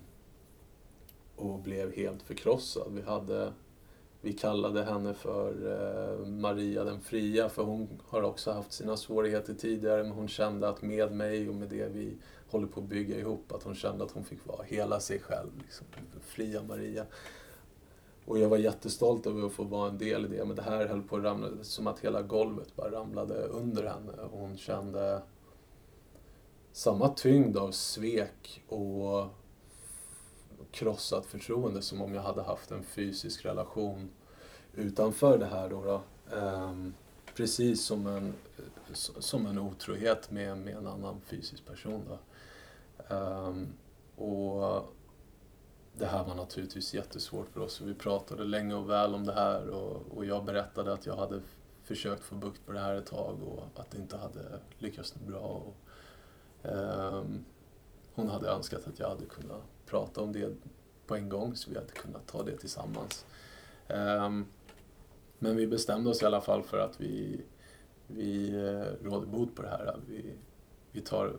[1.36, 2.94] och blev helt förkrossad.
[2.94, 3.54] Vi hade
[4.26, 9.54] vi kallade henne för eh, Maria den fria för hon har också haft sina svårigheter
[9.54, 12.18] tidigare men hon kände att med mig och med det vi
[12.50, 15.50] håller på att bygga ihop att hon kände att hon fick vara hela sig själv.
[15.62, 15.88] Liksom,
[16.22, 17.06] fria Maria.
[18.26, 20.88] Och jag var jättestolt över att få vara en del i det men det här
[20.88, 24.12] höll på att ramla, som att hela golvet bara ramlade under henne.
[24.32, 25.22] Och hon kände
[26.72, 29.28] samma tyngd av svek och
[30.72, 34.10] krossat förtroende som om jag hade haft en fysisk relation
[34.76, 35.70] utanför det här.
[35.70, 36.02] Då, då.
[36.38, 36.94] Um,
[37.36, 38.34] precis som en,
[39.20, 42.02] som en otrohet med, med en annan fysisk person.
[42.10, 42.18] Då.
[43.16, 43.68] Um,
[44.16, 44.94] och
[45.98, 47.82] det här var naturligtvis jättesvårt för oss.
[47.82, 51.16] och Vi pratade länge och väl om det här och, och jag berättade att jag
[51.16, 51.42] hade
[51.84, 55.40] försökt få bukt på det här ett tag och att det inte hade lyckats bra.
[55.40, 55.76] Och,
[56.62, 57.46] um,
[58.14, 60.56] hon hade önskat att jag hade kunnat prata om det
[61.08, 63.26] på en gång så vi hade kunnat ta det tillsammans.
[63.88, 64.46] Um,
[65.40, 67.42] men vi bestämde oss i alla fall för att vi,
[68.08, 70.00] vi uh, råder bot på det här.
[70.08, 70.34] Vi,
[70.92, 71.36] vi, tar,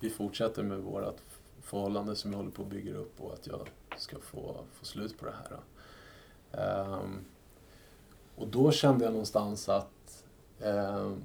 [0.00, 1.20] vi fortsätter med vårt
[1.66, 5.18] förhållande som jag håller på att bygga upp och att jag ska få, få slut
[5.18, 5.60] på det här.
[7.02, 7.24] Um,
[8.36, 10.24] och då kände jag någonstans att,
[10.60, 11.22] um,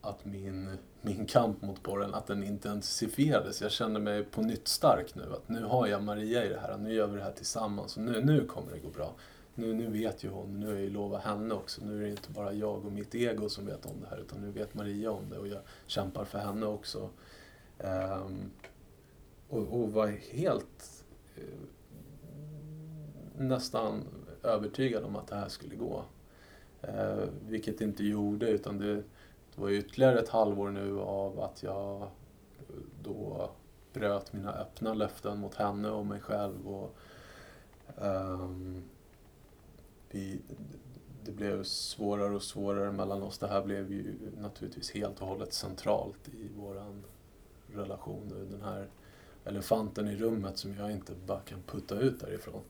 [0.00, 3.62] att min min kamp mot porren, att den intensifierades.
[3.62, 5.22] Jag kände mig på nytt stark nu.
[5.22, 8.02] Att nu har jag Maria i det här, nu gör vi det här tillsammans och
[8.02, 9.14] nu, nu kommer det gå bra.
[9.54, 11.84] Nu, nu vet ju hon, nu har jag ju lovat henne också.
[11.84, 14.40] Nu är det inte bara jag och mitt ego som vet om det här utan
[14.40, 17.08] nu vet Maria om det och jag kämpar för henne också.
[17.78, 18.50] Um,
[19.52, 21.04] och, och var helt
[21.36, 21.42] eh,
[23.36, 24.04] nästan
[24.42, 26.04] övertygad om att det här skulle gå.
[26.82, 29.02] Eh, vilket det inte gjorde utan det
[29.54, 32.08] det var ytterligare ett halvår nu av att jag
[33.02, 33.50] då
[33.92, 36.68] bröt mina öppna löften mot henne och mig själv.
[36.68, 36.96] Och,
[37.96, 38.82] um,
[40.10, 40.40] vi,
[41.24, 43.38] det blev svårare och svårare mellan oss.
[43.38, 47.02] Det här blev ju naturligtvis helt och hållet centralt i vår
[47.66, 48.28] relation.
[48.50, 48.88] Den här
[49.44, 52.62] elefanten i rummet som jag inte bara kan putta ut därifrån.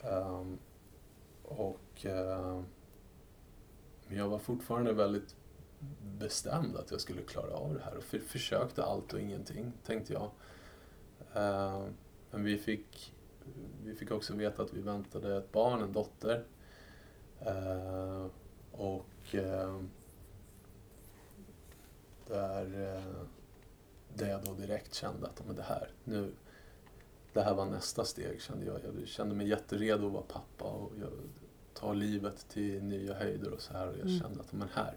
[0.00, 0.58] Um,
[1.42, 2.62] och uh,
[4.08, 5.36] Men jag var fortfarande väldigt
[6.02, 10.12] bestämd att jag skulle klara av det här och för, försökte allt och ingenting, tänkte
[10.12, 10.30] jag.
[11.36, 11.88] Uh,
[12.30, 13.14] men vi fick,
[13.84, 16.44] vi fick också veta att vi väntade ett barn, en dotter.
[17.46, 18.26] Uh,
[18.72, 19.80] och uh,
[22.28, 23.26] där, eh,
[24.16, 26.32] där jag då direkt kände att men det här, nu,
[27.32, 28.80] det här var nästa steg kände jag.
[28.84, 31.10] Jag kände mig jätteredo att vara pappa och jag,
[31.74, 33.88] ta livet till nya höjder och så här.
[33.88, 34.20] Och jag mm.
[34.20, 34.96] kände att men här,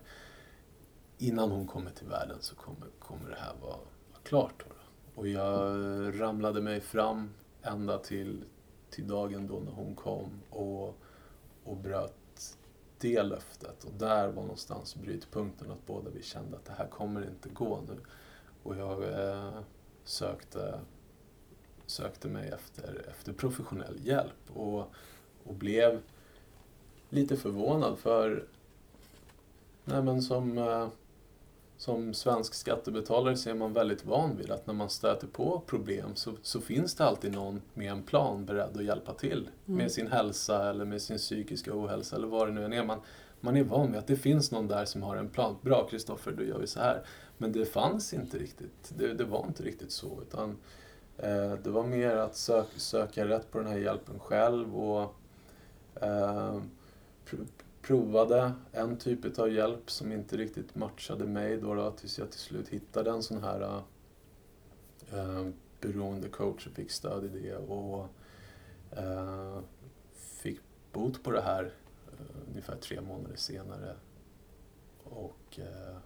[1.18, 3.78] innan hon kommer till världen så kommer, kommer det här vara,
[4.12, 4.64] vara klart.
[4.68, 4.76] Då.
[5.16, 5.76] Och jag
[6.22, 7.30] ramlade mig fram
[7.62, 8.44] ända till,
[8.90, 10.98] till dagen då när hon kom och,
[11.64, 12.58] och bröt
[13.00, 13.84] det löftet.
[13.84, 17.82] Och där var någonstans brytpunkten att båda vi kände att det här kommer inte gå
[17.88, 18.00] nu.
[18.70, 19.60] Och jag eh,
[20.04, 20.80] sökte,
[21.86, 24.94] sökte mig efter, efter professionell hjälp och,
[25.44, 26.02] och blev
[27.10, 28.48] lite förvånad för
[29.86, 30.88] nej men som eh,
[31.78, 36.16] som svensk skattebetalare så är man väldigt van vid att när man stöter på problem
[36.16, 39.78] så, så finns det alltid någon med en plan beredd att hjälpa till mm.
[39.78, 42.84] med sin hälsa eller med sin psykiska ohälsa eller vad det nu än är.
[42.84, 43.02] Man,
[43.42, 45.56] man är van vid att det finns någon där som har en plan.
[45.62, 47.04] Bra Kristoffer, då gör vi så här.
[47.38, 48.94] Men det fanns inte riktigt.
[48.98, 50.22] Det, det var inte riktigt så.
[50.22, 50.58] utan
[51.18, 55.16] eh, Det var mer att sök, söka rätt på den här hjälpen själv och
[56.02, 56.62] eh,
[57.82, 62.40] provade en typ av hjälp som inte riktigt matchade mig då, då tills jag till
[62.40, 63.82] slut hittade en sån här eh,
[65.20, 65.48] eh
[65.82, 68.08] beroende coach och fick stöd i det och
[68.92, 69.60] eh,
[70.14, 70.60] fick
[70.92, 71.74] bot på det här
[72.50, 73.96] ungefär tre månader senare.
[75.04, 75.98] Och eh,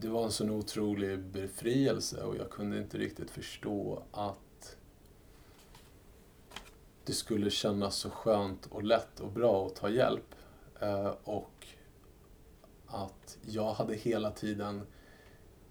[0.00, 4.76] det var en sån otrolig befrielse och jag kunde inte riktigt förstå att
[7.04, 10.34] det skulle kännas så skönt och lätt och bra att ta hjälp.
[10.80, 11.66] Eh, och
[12.86, 14.86] att jag hade hela tiden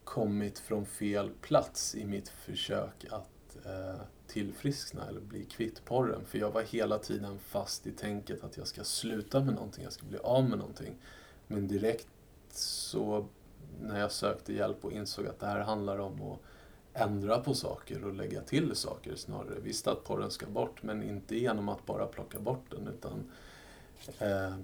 [0.03, 4.01] kommit från fel plats i mitt försök att eh,
[4.31, 6.25] tillfriskna eller bli kvitt porren.
[6.25, 9.93] För jag var hela tiden fast i tänket att jag ska sluta med någonting, jag
[9.93, 10.95] ska bli av med någonting.
[11.47, 12.07] Men direkt
[12.51, 13.25] så
[13.81, 16.39] när jag sökte hjälp och insåg att det här handlar om att
[16.93, 19.59] ändra på saker och lägga till saker snarare.
[19.63, 23.31] Visst att porren ska bort, men inte genom att bara plocka bort den utan
[24.19, 24.55] eh,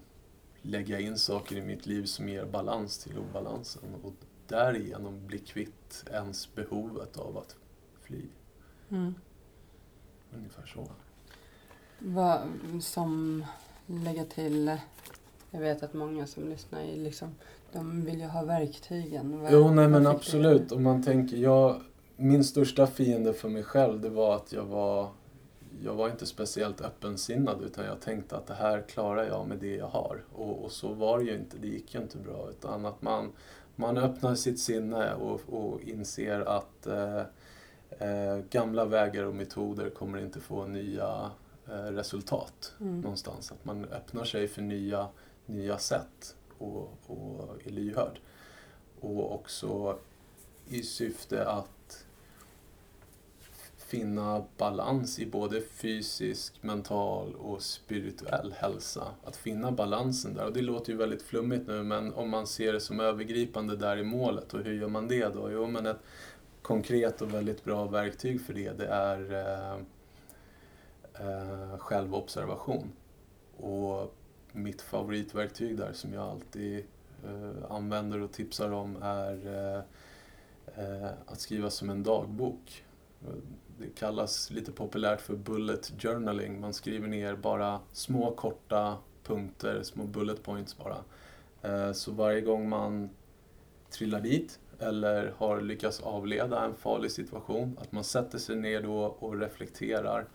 [0.62, 4.14] lägga in saker i mitt liv som ger balans till obalansen och
[4.48, 7.56] därigenom bli kvitt ens behovet av att
[8.02, 8.26] fly.
[8.90, 9.14] Mm
[10.36, 10.88] ungefär så.
[12.00, 12.40] Vad
[12.82, 13.46] som
[13.86, 14.78] lägga till,
[15.52, 17.36] jag vet att många som lyssnar är liksom,
[17.72, 19.42] de vill ju ha verktygen.
[19.42, 20.72] Vad- Jo, nej men absolut.
[20.72, 21.82] Om man tänker, jag,
[22.16, 25.10] min största fiende för mig själv det var att jag var,
[25.84, 29.76] jag var inte speciellt öppensinnad utan jag tänkte att det här klarar jag med det
[29.76, 30.24] jag har.
[30.36, 32.48] Och, och så var det ju inte, det gick ju inte bra.
[32.50, 33.32] Utan att man,
[33.76, 37.22] man öppnar sitt sinne och, och inser att eh,
[38.00, 41.32] eh, gamla vägar och metoder kommer inte få nya
[41.68, 43.02] eh, resultat Mm.
[43.02, 43.52] någonstans.
[43.52, 45.08] Att man öppnar sig för nya,
[45.46, 48.20] nya sätt och, och är lyhörd.
[49.00, 49.98] Och också
[50.68, 52.06] i syfte att
[53.78, 59.08] finna balans i både fysisk, mental och spirituell hälsa.
[59.24, 60.46] Att finna balansen där.
[60.46, 63.98] Och det låter ju väldigt flummigt nu men om man ser det som övergripande där
[63.98, 65.52] i målet och hur gör man det då?
[65.52, 66.00] Jo men ett
[66.68, 69.80] konkret och väldigt bra verktyg för det det är eh,
[71.28, 72.92] eh, självobservation.
[73.58, 74.16] Och
[74.52, 76.86] mitt favoritverktyg där som jag alltid
[77.26, 79.82] eh, använder och tipsar om är eh,
[80.84, 82.84] eh, att skriva som en dagbok.
[83.78, 86.62] Det kallas lite populärt för bullet journaling.
[86.62, 90.98] Man skriver ner bara små korta punkter, små bullet points bara.
[91.62, 93.10] Eh, så varje gång man
[93.90, 98.98] trillar dit eller har lyckats avleda en farlig situation, att man sätter sig ner då
[99.20, 100.26] och reflekterar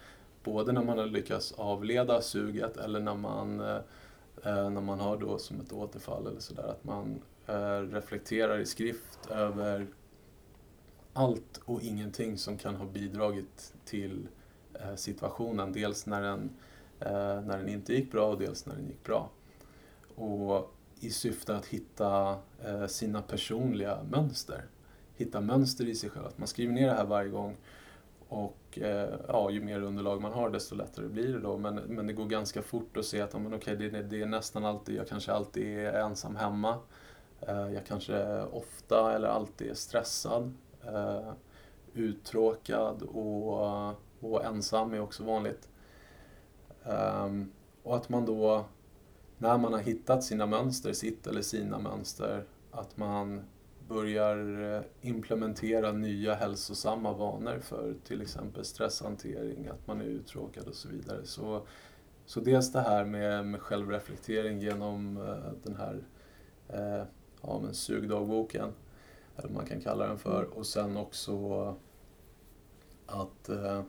[0.44, 3.80] både när man har lyckats avleda suget eller när man, eh,
[4.44, 9.30] när man har då som ett återfall eller sådär, att man eh, reflekterar i skrift
[9.30, 9.86] över
[11.12, 14.28] allt och ingenting som kan ha bidragit till
[14.74, 15.72] eh, situationen.
[15.72, 16.50] Dels när den,
[17.00, 19.30] eh, när den inte gick bra och dels när den gick bra.
[20.14, 20.71] Och
[21.02, 24.64] i syfte att hitta eh, sina personliga mönster.
[25.14, 26.26] Hitta mönster i sig själv.
[26.26, 27.56] Att man skriver ner det här varje gång.
[28.28, 31.58] Och eh, ja, ju mer underlag man har desto lättare blir det då.
[31.58, 34.64] Men, men det går ganska fort att se att men okay, det, det är nästan
[34.64, 36.78] alltid, jag kanske alltid är ensam hemma.
[37.40, 40.54] Eh, jag kanske ofta eller alltid är stressad.
[40.86, 41.32] Eh,
[41.94, 43.88] uttråkad och,
[44.20, 45.68] och ensam är också vanligt.
[46.84, 48.64] Ehm, och att man då,
[49.42, 53.40] när man har hittat sina mönster, sitt eller sina mönster, att man
[53.88, 60.74] börjar eh, implementera nya hälsosamma vanor för till exempel stresshantering, att man är uttråkad och
[60.74, 61.24] så vidare.
[61.24, 61.66] Så,
[62.26, 66.04] så dels det här med, med självreflektering genom eh, den här
[66.68, 67.06] eh,
[67.42, 68.72] ja, men sugdagboken,
[69.36, 71.66] eller vad man kan kalla den för, och sen också
[73.06, 73.82] att, eh,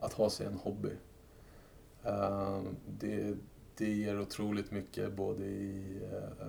[0.00, 0.92] att ha sig en hobby.
[2.04, 2.60] Eh,
[2.98, 3.36] det,
[3.80, 6.46] det ger otroligt mycket både i eh,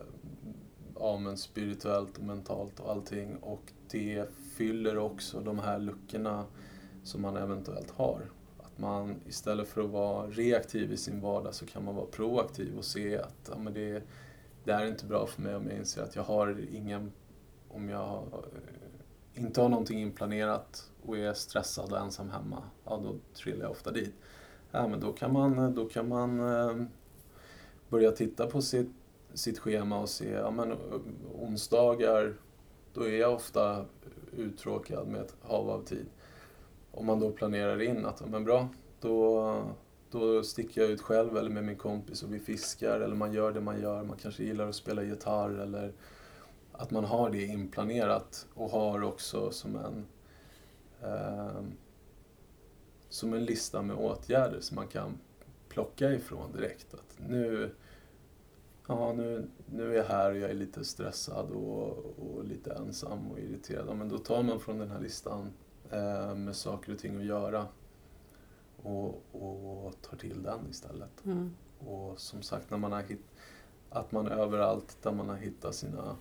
[0.96, 6.46] ja, men spirituellt och mentalt och allting och det fyller också de här luckorna
[7.04, 8.22] som man eventuellt har.
[8.58, 12.78] Att man istället för att vara reaktiv i sin vardag så kan man vara proaktiv
[12.78, 14.04] och se att ja, men det,
[14.64, 17.12] det är inte bra för mig om jag inser att jag har ingen,
[17.68, 23.16] om jag eh, inte har någonting inplanerat och är stressad och ensam hemma, ja då
[23.34, 24.14] trillar jag ofta dit.
[24.72, 26.88] Ja, men då kan man, då kan man eh,
[27.92, 28.90] börja titta på sitt,
[29.34, 30.74] sitt schema och se, ja men
[31.40, 32.34] onsdagar,
[32.94, 33.86] då är jag ofta
[34.38, 36.06] uttråkad med ett hav av tid.
[36.92, 38.70] Om man då planerar in att, ja, men bra,
[39.02, 39.56] då,
[40.12, 43.52] då sticker jag ut själv eller med min kompis och vi fiskar eller man gör
[43.52, 44.04] det man gör.
[44.04, 45.94] Man kanske gillar att spela gitarr eller
[46.72, 50.06] att man har det inplanerat och har också som en
[51.02, 51.62] eh,
[53.10, 55.18] som en lista med åtgärder som man kan
[55.72, 56.94] plocka ifrån direkt.
[56.94, 57.72] Att nu,
[58.88, 63.32] ja, nu, nu är jag här och jag är lite stressad och, och lite ensam
[63.32, 63.86] och irriterad.
[63.90, 65.54] Ja, men då tar man från den här listan
[65.90, 67.68] eh, med saker och ting att göra
[68.84, 71.26] och, och tar till den istället.
[71.26, 71.56] Mm.
[71.80, 73.26] Och som sagt, när man har hitt,
[73.90, 76.16] att man överallt där man har hittat sina,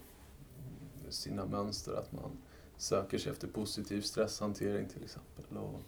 [1.09, 2.31] sina mönster, att man
[2.77, 5.57] söker sig efter positiv stresshantering till exempel.
[5.57, 5.81] Och,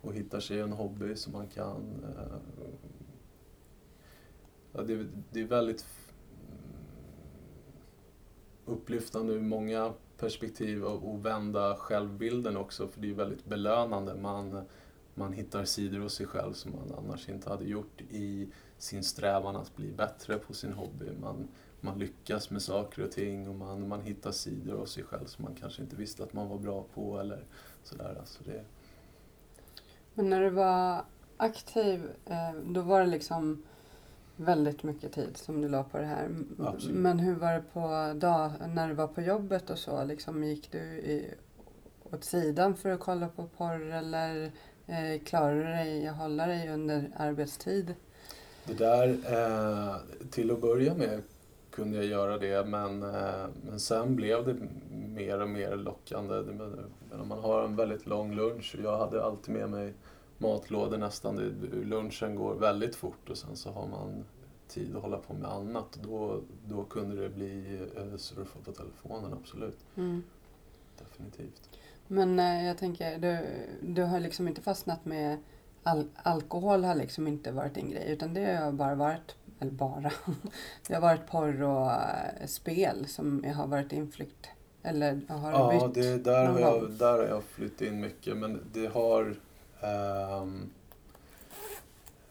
[0.00, 2.04] och hittar sig en hobby som man kan...
[2.04, 2.36] Eh,
[4.72, 5.84] ja, det, det är väldigt
[8.64, 14.14] upplyftande ur många perspektiv och, och vända självbilden också, för det är väldigt belönande.
[14.14, 14.64] Man,
[15.14, 18.48] man hittar sidor hos sig själv som man annars inte hade gjort i
[18.78, 21.10] sin strävan att bli bättre på sin hobby.
[21.20, 21.48] Man,
[21.80, 25.44] man lyckas med saker och ting och man, man hittar sidor hos sig själv som
[25.44, 27.44] man kanske inte visste att man var bra på eller
[27.82, 28.16] sådär.
[28.18, 28.64] Alltså det,
[30.14, 31.04] Men när du var
[31.36, 33.62] aktiv, eh, då var det liksom
[34.40, 36.28] väldigt mycket tid som du la på det här.
[36.58, 36.96] Absolut.
[36.96, 40.04] Men hur var det på dag, när du var på jobbet och så?
[40.04, 41.34] Liksom, gick du i,
[42.10, 44.52] åt sidan för att kolla på porr eller
[44.90, 47.94] Eh, klarar du dig att hålla dig under arbetstid?
[48.64, 49.96] Det där, eh,
[50.30, 51.22] till att börja med
[51.70, 54.56] kunde jag göra det men, eh, men sen blev det
[55.14, 56.34] mer och mer lockande.
[56.34, 59.94] Det, men, man har en väldigt lång lunch och jag hade alltid med mig
[60.40, 61.36] matlådor nästan.
[61.36, 64.24] Det, lunchen går väldigt fort och sen så har man
[64.68, 65.98] tid att hålla på med annat.
[66.02, 69.78] Då, då kunde det bli eh, surfa på telefonen, absolut.
[69.96, 70.22] Mm.
[70.98, 71.70] Definitivt.
[72.06, 73.38] Men eh, jag tänker, du,
[73.82, 75.38] du har liksom inte fastnat med
[75.82, 80.12] al alkohol har liksom inte varit din grej utan det har bara varit, eller bara,
[80.86, 84.48] det har varit porr och äh, spel som har varit inflykt.
[84.82, 85.94] Eller har ja, du bytt?
[85.94, 89.36] det, där, har jag, där har jag flyttat in mycket men det har
[89.82, 90.70] Um,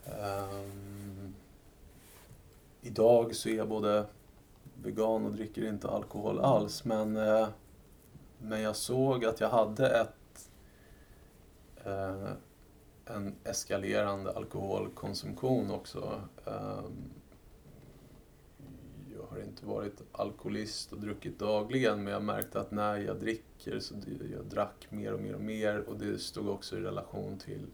[0.05, 1.35] um,
[2.81, 4.05] Idag så är jag både
[4.83, 7.47] vegan och dricker inte alkohol alls men, uh,
[8.37, 10.49] men jag såg att jag hade ett
[11.87, 12.31] uh,
[13.05, 16.21] en eskalerande alkoholkonsumtion också.
[16.45, 17.13] Um,
[19.39, 23.95] har inte varit alkoholist och druckit dagligen men jag märkte att när jag dricker så
[24.33, 27.65] jag drack mer och mer och mer och det stod också i relation till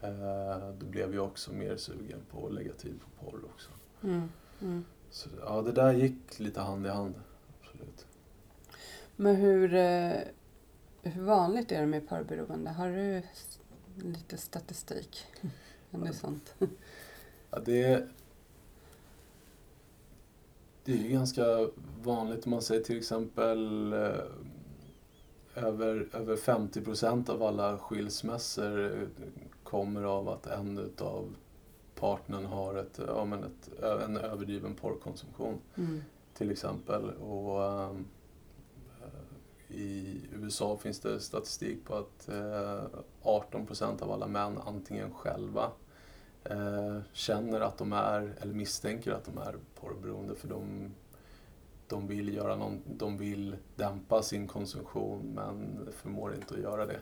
[0.00, 3.70] eh, då blev jag också mer sugen på att lägga tid på porr också.
[4.02, 4.28] Mm,
[4.60, 4.84] mm.
[5.10, 7.14] Så ja, det där gick lite hand i hand.
[7.60, 8.06] Absolut.
[9.16, 10.20] Men hur, eh,
[11.02, 12.70] hur vanligt är det med porrberoende?
[12.70, 13.22] Har du
[14.08, 15.26] lite statistik?
[15.90, 16.54] Det är sånt.
[17.50, 18.08] Ja, det,
[20.84, 21.68] det är ju ganska
[22.02, 24.20] vanligt om man säger till exempel eh,
[25.54, 29.08] över, över 50 procent av alla skilsmässor
[29.62, 31.34] kommer av att en av
[31.94, 36.02] partnern har ett, ja, men ett, en överdriven porrkonsumtion Mm.
[36.34, 37.10] till exempel.
[37.10, 37.92] Och, eh,
[39.68, 42.84] I USA finns det statistik på att eh,
[43.22, 45.70] 18 procent av alla män antingen själva
[46.44, 50.90] eh, känner att de är, eller misstänker att de är porrberoende för de,
[51.88, 57.00] de, vill göra någon, de vill dämpa sin konsumtion men förmår inte att göra det.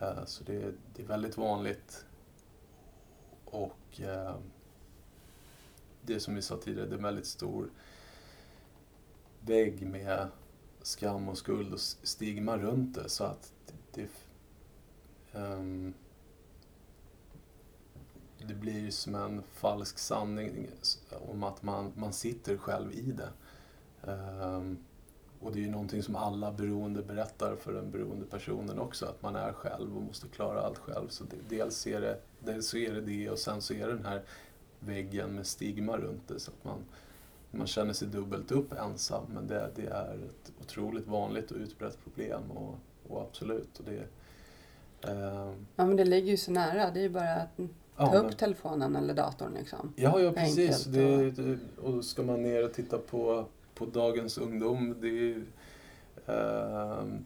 [0.00, 2.06] Eh, så det, det är väldigt vanligt.
[3.44, 4.34] Och eh,
[6.02, 7.70] det som vi sa tidigare, det är en väldigt stor
[9.40, 10.28] vägg med
[10.82, 13.08] skam och skuld och stigma runt det.
[13.08, 13.52] Så att
[13.92, 14.08] det,
[15.32, 15.94] ehm,
[18.48, 20.68] det blir som en falsk sanning
[21.30, 23.28] om att man, man sitter själv i det.
[24.12, 24.78] Um,
[25.40, 29.22] och det är ju någonting som alla beroende berättar för den beroende personen också, att
[29.22, 31.08] man är själv och måste klara allt själv.
[31.08, 33.94] Så det, dels, är det, dels så är det det och sen så är det
[33.94, 34.22] den här
[34.80, 36.84] väggen med stigma runt det så att man,
[37.50, 41.98] man känner sig dubbelt upp ensam men det, det är ett otroligt vanligt och utbrett
[42.04, 42.78] problem och,
[43.08, 43.78] och absolut.
[43.78, 44.06] Och det,
[45.12, 45.66] um...
[45.76, 46.90] Ja men det ligger ju så nära.
[46.90, 47.58] Det är ju bara att
[47.96, 49.92] ja, ta upp men- telefonen eller datorn liksom.
[49.96, 50.84] Ja, ja precis.
[50.84, 55.44] Det, det, och ska man ner och titta på, på dagens ungdom, det är
[56.26, 57.24] ehm,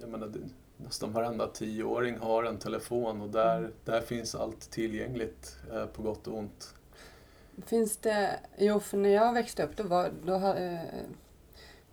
[0.00, 0.38] jag menar, det,
[0.76, 3.70] nästan varenda tioåring har en telefon och där, Mm.
[3.84, 6.74] där finns allt tillgängligt eh, på gott och ont.
[7.66, 10.78] Finns det, jo för när jag växte upp då var, då eh,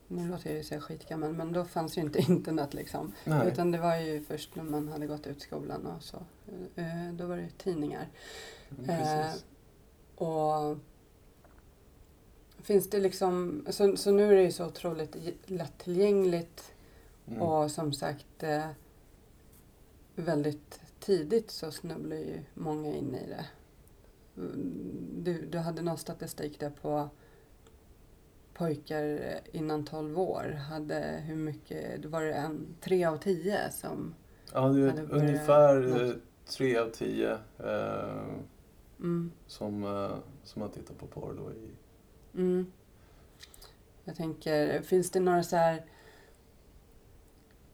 [0.08, 3.14] nu låter jag ju säga skitgammal men då fanns ju inte internet liksom.
[3.26, 3.48] Nej.
[3.48, 6.18] Utan det var ju först när man hade gått ut skolan och så.
[6.76, 8.08] Eh, Då var det tidningar.
[8.72, 9.46] Mm, Precis.
[10.16, 10.78] Och
[12.62, 16.74] finns det liksom, så, så nu är det ju så otroligt lättillgängligt
[17.28, 17.42] Mm.
[17.42, 18.66] och som sagt eh,
[20.16, 23.46] väldigt tidigt så snubblar ju många in i det.
[24.38, 24.80] Mm,
[25.24, 27.10] Du, du hade någon statistik där på
[28.54, 29.20] pojkar
[29.52, 34.16] innan 12 år hade hur mycket, då var det en, tre av tio som
[34.54, 36.18] Ja, det ungefär något.
[36.46, 38.36] Eh, tre av tio eh,
[39.00, 41.70] mm, som, eh, som har tittat på porr då i
[42.36, 42.72] Mm.
[44.04, 45.86] Jag tänker, finns det några så här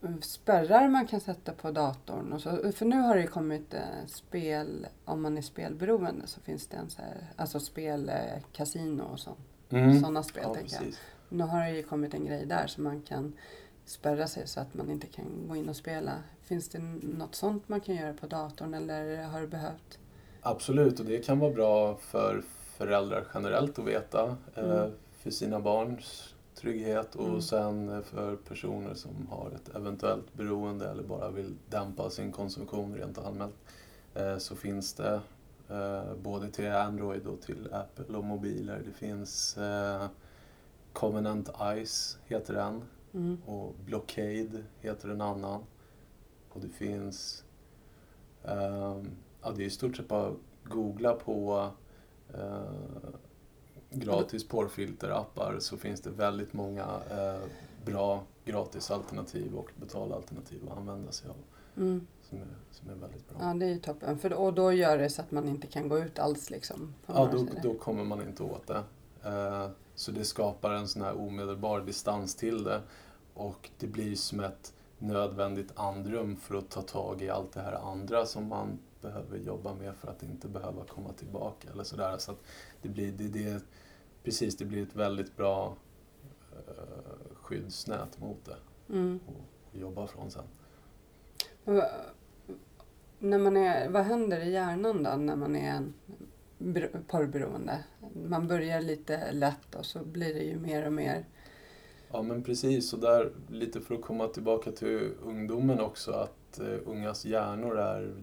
[0.04, 2.34] mm, spärrar man kan sätta på datorn?
[2.34, 6.42] Och så, för nu har det ju kommit eh, spel, om man är spelberoende så
[6.42, 9.36] finns det en så här, alltså spel, eh, kasino och så,
[9.70, 10.84] sådana spel Ja, tänker jag.
[10.84, 11.00] precis.
[11.30, 13.34] Nu har det ju kommit en grej där så man kan
[13.88, 16.14] spärra sig så att man inte kan gå in och spela.
[16.42, 20.00] Finns det något sånt man kan göra på datorn eller har du behövt?
[20.42, 22.44] Absolut, och det kan vara bra för
[22.78, 24.92] föräldrar generellt att veta eh, Mm.
[25.12, 27.42] för sina barns trygghet och Mm.
[27.42, 33.18] sen för personer som har ett eventuellt beroende eller bara vill dämpa sin konsumtion rent
[33.18, 33.56] allmänt
[34.16, 35.20] eh, så finns det
[35.70, 38.82] eh, både till Android och till Apple och mobiler.
[38.86, 39.58] Det finns
[40.94, 42.82] Covenant Eyes heter den
[43.14, 43.38] Mm.
[43.46, 45.64] och Blockade heter en annan.
[46.50, 47.44] Och det finns
[48.48, 49.04] Eh,
[49.42, 51.70] ja, det är i stort sett bara att googla på
[52.34, 52.62] eh,
[53.90, 57.42] gratis porrfilterappar så finns det väldigt många eh,
[57.86, 61.36] bra gratisalternativ och betalalternativ att använda sig av.
[61.78, 62.08] Mm.
[62.22, 63.38] Som är, som är väldigt bra.
[63.42, 64.20] Ja, det är ju toppen.
[64.20, 66.94] För, och då gör det så att man inte kan gå ut alls liksom?
[67.06, 68.84] Ja, då, då kommer man inte åt det.
[69.24, 72.82] Eh, Så det skapar en sån här omedelbar distans till det.
[73.34, 77.92] Och det blir som ett nödvändigt andrum för att ta tag i allt det här
[77.92, 81.70] andra som man behöver jobba med för att inte behöva komma tillbaka.
[81.72, 82.18] Eller sådär.
[82.18, 82.40] Så att
[82.82, 83.64] det blir, det, det,
[84.24, 85.76] precis, det blir ett väldigt bra
[86.52, 88.56] eh, skyddsnät mot det
[88.90, 89.20] Mm.
[89.28, 90.44] och, och jobba från sen.
[93.20, 95.94] När man är, vad händer i hjärnan då när man är en
[97.08, 97.84] porrberoende?
[98.14, 101.26] Man börjar lite lätt och så blir det ju mer och mer.
[102.12, 106.78] Ja men precis, och där lite för att komma tillbaka till ungdomen också att uh,
[106.86, 108.16] ungas hjärnor är,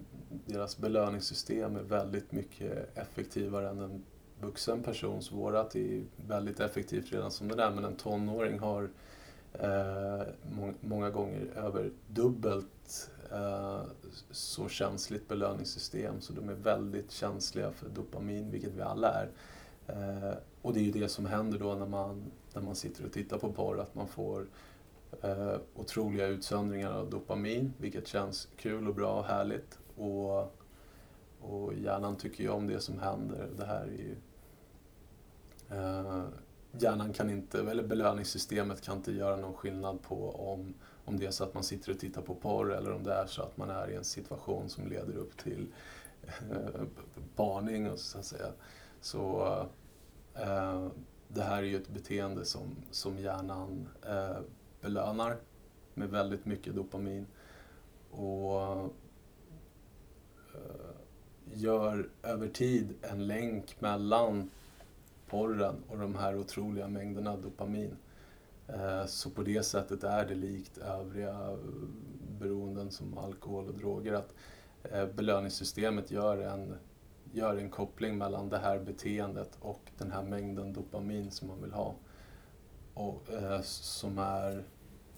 [0.47, 4.05] deras belöningssystem är väldigt mycket effektivare än en
[4.41, 5.32] vuxen persons.
[5.32, 8.91] Vårat är väldigt effektivt redan som det är men en tonåring har
[9.53, 10.22] eh,
[10.53, 13.83] må- många gånger över dubbelt Eh,
[14.31, 19.31] så känsligt belöningssystem så de är väldigt känsliga för dopamin, vilket vi alla är.
[19.87, 23.12] Eh, och det är ju det som händer då när man, när man sitter och
[23.12, 24.47] tittar på porr, att man får
[25.22, 29.79] eh, otroliga utsöndringar av dopamin, vilket känns kul och bra och härligt.
[29.97, 30.57] Och,
[31.41, 33.49] och hjärnan tycker ju om det som händer.
[33.57, 34.16] Det här är ju,
[36.79, 41.30] hjärnan kan inte, eller belöningssystemet kan inte göra någon skillnad på om, om det är
[41.30, 43.70] så att man sitter och tittar på porr eller om det är så att man
[43.70, 45.66] är i en situation som leder upp till
[46.22, 46.82] eh,
[47.36, 48.52] barning, och så att säga.
[49.00, 49.46] Så
[50.34, 50.86] eh,
[51.28, 54.38] det här är ju ett beteende som, som hjärnan eh,
[54.80, 55.36] belönar
[55.94, 57.26] med väldigt mycket dopamin.
[58.11, 58.62] Och
[60.55, 60.94] eh,
[61.52, 64.50] gör över tid en länk mellan
[65.26, 67.96] porren och de här otroliga mängderna dopamin.
[68.68, 71.58] Eh, så på det sättet är det likt övriga
[72.38, 74.34] beroenden som alkohol och droger att
[74.82, 76.76] eh, belöningssystemet gör en,
[77.32, 81.72] gör en koppling mellan det här beteendet och den här mängden dopamin som man vill
[81.72, 81.94] ha.
[82.94, 84.64] Och, eh, som är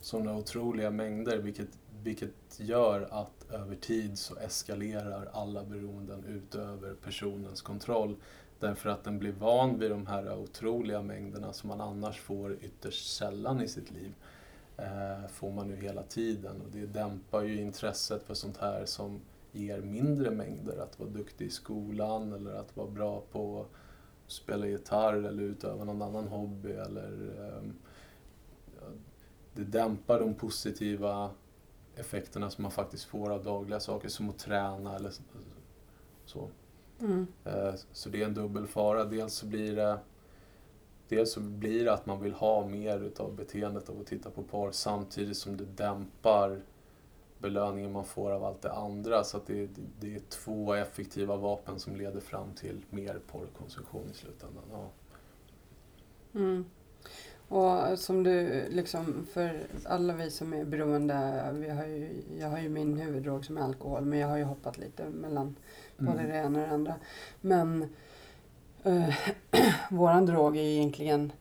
[0.01, 7.63] sådana otroliga mängder vilket, vilket gör att över tid så eskalerar alla beroenden utöver personens
[7.63, 8.17] kontroll.
[8.61, 13.17] Därför att den blir van vid de här otroliga mängderna som man annars får ytterst
[13.17, 14.15] sällan i sitt liv.
[14.77, 19.21] Eh, får man nu hela tiden och det dämpar ju intresset för sånt här som
[19.53, 20.79] ger mindre mängder.
[20.79, 25.85] Att vara duktig i skolan eller att vara bra på att spela gitarr eller utöva
[25.85, 26.73] någon annan hobby.
[26.73, 27.75] Eller, ehm,
[29.53, 31.31] det dämpar de positiva
[31.97, 35.13] effekterna som man faktiskt får av dagliga saker som att träna eller
[36.25, 36.51] så.
[37.01, 37.27] Mm.
[37.45, 39.05] Eh, Så det är en dubbel fara.
[39.05, 39.99] Dels så blir det
[41.09, 44.43] Dels så blir det att man vill ha mer utav beteendet av att titta på
[44.43, 46.61] porr samtidigt som det dämpar
[47.39, 49.25] belöningen man får av allt det andra.
[49.25, 54.11] Så att det, det, det är två effektiva vapen som leder fram till mer porrkonsumtion
[54.11, 54.65] i slutändan.
[54.73, 54.91] Ja.
[56.35, 56.65] Mm.
[57.49, 62.59] Och som du, liksom för alla vi som är beroende, vi har ju, jag har
[62.59, 65.57] ju min huvuddrog som är alkohol men jag har ju hoppat lite mellan
[65.99, 66.31] både Mm.
[66.31, 66.95] det ena och det andra.
[67.41, 67.89] Men
[68.85, 69.15] eh,
[69.91, 71.33] våran drog är ju egentligen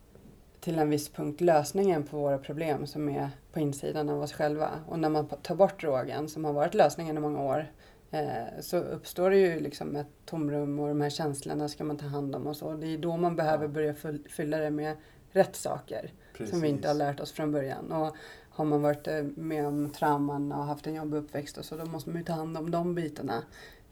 [0.59, 4.69] till en viss punkt lösningen på våra problem som är på insidan av oss själva.
[4.87, 7.71] Och när man tar bort drogen, som har varit lösningen i många år,
[8.11, 8.27] eh,
[8.61, 12.35] så uppstår det ju liksom ett tomrum och de här känslorna ska man ta hand
[12.35, 12.73] om och så.
[12.73, 13.67] Det är då man behöver Ja.
[13.67, 14.95] börja fyll- fylla det med
[15.31, 16.11] rätt saker
[16.49, 17.91] som vi inte har lärt oss från början.
[17.91, 18.15] Och
[18.49, 21.85] har man varit eh, med om trauman och haft en jobbig uppväxt och så, då
[21.85, 23.43] måste man ju ta hand om de bitarna.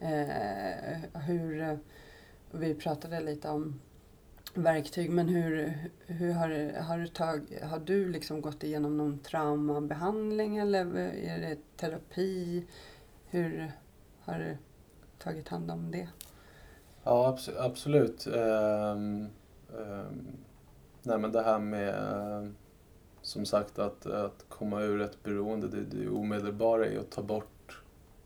[0.03, 1.77] Eh, hur, eh,
[2.51, 3.79] vi pratade lite om
[4.53, 5.73] verktyg, men hur,
[6.07, 11.57] hur har, har, du tag, har du liksom gått igenom någon traumabehandling eller är det
[11.77, 12.65] terapi?
[13.29, 13.71] Hur
[14.21, 14.57] har du
[15.19, 16.07] tagit hand om det?
[17.03, 18.27] Ja, abs- absolut.
[18.27, 19.27] Ehm,
[19.79, 20.37] ehm,
[21.03, 22.53] nej, men det här med
[23.21, 27.52] som sagt att, att komma ur ett beroende, det, det omedelbara är att ta bort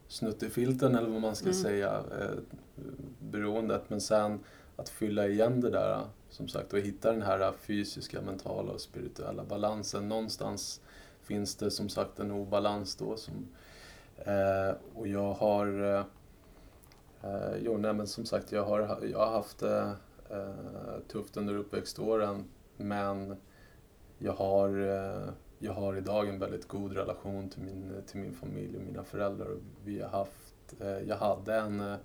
[0.08, 1.62] snuttefilten eller vad man ska Mm.
[1.62, 2.38] säga, eh,
[3.20, 3.90] beroendet.
[3.90, 4.40] Men sen
[4.76, 9.44] att fylla igen det där, som sagt, och hitta den här fysiska, mentala och spirituella
[9.44, 10.10] balansen.
[10.10, 10.82] Någonstans
[11.22, 13.18] finns det som sagt en obalans då.
[13.18, 13.48] Som,
[14.18, 16.04] eh, och jag har eh,
[17.24, 19.92] Eh, jo, nej, men som sagt, jag har, jag har haft det
[20.30, 22.46] eh, tufft under uppväxtåren,
[22.78, 23.36] men
[24.18, 25.30] jag har, eh,
[25.60, 29.58] jag har idag en väldigt god relation till min, till min familj och mina föräldrar.
[29.84, 31.98] Vi har haft eh, jag hade en, eh,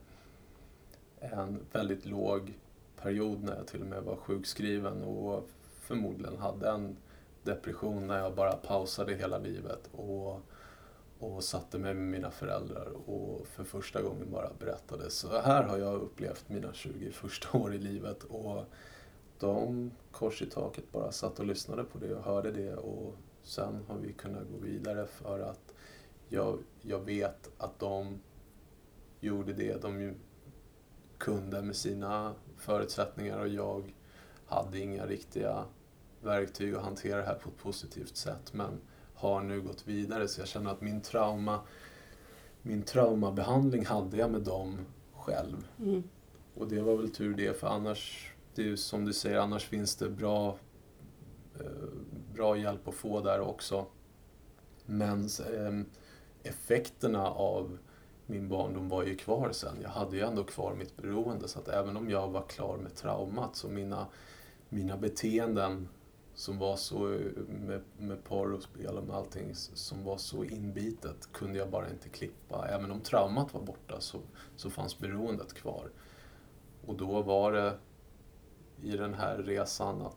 [1.20, 2.58] en väldigt låg
[2.96, 5.48] period när jag till och med var sjukskriven och
[5.80, 6.96] förmodligen hade en
[7.42, 10.40] depression när jag bara pausade hela livet och,
[11.18, 15.10] och satte mig med mina föräldrar och för första gången bara berättade.
[15.10, 18.64] Så här har jag upplevt mina 20 första år i livet och
[19.38, 23.84] de kors i taket bara satt och lyssnade på det och hörde det och sen
[23.88, 25.74] har vi kunnat gå vidare för att
[26.28, 28.20] jag, jag vet att de
[29.20, 30.14] gjorde det de
[31.18, 33.94] kunde med sina förutsättningar och jag
[34.46, 35.64] hade inga riktiga
[36.22, 38.80] verktyg att hantera det här på ett positivt sätt men
[39.14, 41.60] har nu gått vidare så jag känner att min trauma
[42.62, 44.78] min traumabehandling hade jag med dem
[45.12, 45.68] själv.
[45.78, 46.02] Mm.
[46.54, 49.64] Och det var väl tur det för annars, det är ju som du säger, annars
[49.64, 50.58] finns det bra,
[51.60, 51.66] eh,
[52.34, 53.86] bra hjälp att få där också.
[54.86, 55.86] Men eh,
[56.42, 57.78] effekterna av
[58.26, 59.78] min barndom var ju kvar sen.
[59.82, 62.94] Jag hade ju ändå kvar mitt beroende så att även om jag var klar med
[62.94, 64.06] traumat så mina,
[64.68, 65.88] mina beteenden
[66.34, 66.98] som var så
[67.48, 71.90] med, med porr och spel och med allting som var så inbitet kunde jag bara
[71.90, 72.68] inte klippa.
[72.68, 74.18] Även om traumat var borta så,
[74.56, 75.90] så fanns beroendet kvar.
[76.86, 77.78] Och då var det
[78.82, 80.16] i den här resan att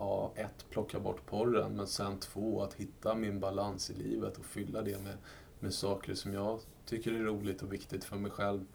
[0.00, 4.44] ja, ett, plocka bort porren men sen två, att hitta min balans i livet och
[4.44, 5.16] fylla det med,
[5.60, 8.66] med saker som jag tycker är roligt och viktigt för mig själv.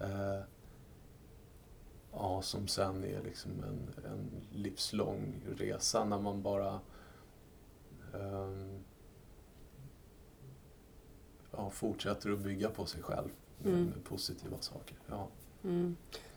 [0.00, 0.40] Eh,
[2.12, 6.80] ja, som sen är liksom en, en livslång resa när man bara
[8.12, 8.84] um,
[11.52, 13.84] ja, fortsätter att bygga på sig själv med, Mm.
[13.84, 14.96] med positiva saker.
[15.08, 15.28] Ja.
[15.64, 15.96] Mm.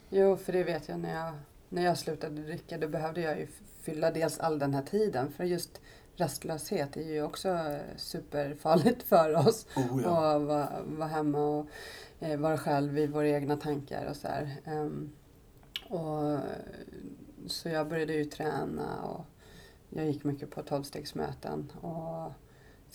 [0.10, 1.34] Jo, för det vet jag när jag,
[1.70, 3.48] när jag slutade dricka, då behövde jag ju
[3.84, 5.32] fylla dels all den här tiden.
[5.32, 5.82] För just
[6.16, 9.66] rastlöshet är ju också eh, superfarligt för oss.
[9.76, 11.68] Oh, Och vara, vara hemma och
[12.20, 14.28] eh, vara själv i våra egna tankar och så.
[14.66, 15.12] Ehm,
[15.90, 16.40] och,
[17.48, 19.26] så jag började ju träna och
[19.90, 22.32] jag gick mycket på tolvstegsmöten och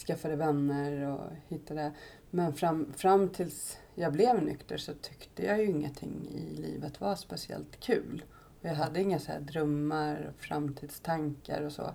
[0.07, 1.93] skaffade vänner och hittade.
[2.31, 7.17] Men fram, fram tills jag blev nykter så tyckte jag ju ingenting i livet var
[7.17, 8.23] speciellt kul.
[8.61, 11.91] Jag hade inga så här drömmar och framtidstankar och så.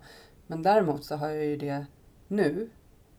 [0.47, 1.85] Men däremot så har jag ju det
[2.27, 2.69] nu.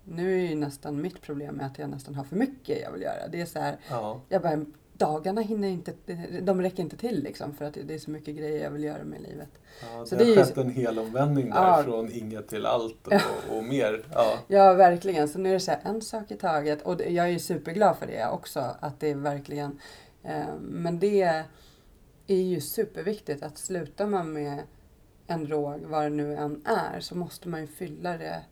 [0.05, 3.03] Nu är ju nästan mitt problem med att jag nästan har för mycket jag vill
[3.03, 3.29] göra.
[3.29, 4.21] Det är så här, ja.
[4.29, 5.93] jag bara, dagarna hinner inte,
[6.43, 9.05] de räcker inte till liksom för att det är så mycket grejer jag vill göra
[9.05, 9.49] med livet.
[9.83, 11.83] Ja, Så det, det är har ju- skett en hel omvändning där Ja.
[11.85, 14.05] från inget till allt och, och mer.
[14.15, 14.39] Ja.
[14.49, 15.29] Ja, verkligen.
[15.29, 16.83] Så nu är det så här, en sak i taget.
[16.83, 18.77] Och jag är superglad för det också.
[18.81, 19.79] Att det är verkligen...
[20.23, 21.45] Eh, men det
[22.27, 24.63] är ju superviktigt att slutar man med
[25.27, 28.45] en drog, vad det nu än är, så måste man ju fylla det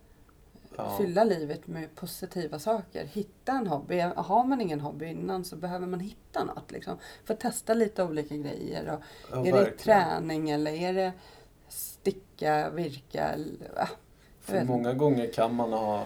[0.77, 0.97] Ja.
[0.97, 3.05] Fylla livet med positiva saker.
[3.05, 3.99] Hitta en hobby.
[3.99, 6.71] Har man ingen hobby innan så behöver man hitta något.
[6.71, 6.97] Liksom.
[7.25, 8.93] För att testa lite olika grejer.
[8.93, 9.77] Och Ja, är det verkligen.
[9.77, 11.13] träning eller är det
[11.67, 13.35] sticka, virka?
[13.75, 13.87] Jag
[14.39, 16.05] För många gånger kan man ha,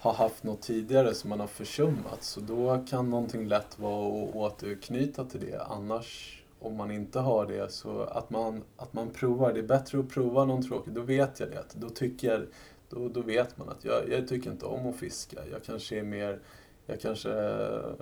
[0.00, 4.34] ha haft något tidigare som man har försummat så då kan någonting lätt vara att
[4.34, 5.62] återknyta till det.
[5.62, 9.52] Annars, om man inte har det, så att man, att man provar.
[9.52, 10.94] Det är bättre att prova någon tråkig.
[10.94, 11.64] Då vet jag det.
[11.74, 12.42] Då, tycker jag,
[12.88, 15.40] då, då vet man att jag, jag tycker inte om att fiska.
[15.52, 16.40] Jag kanske är mer...
[16.86, 17.92] Jag kanske eh,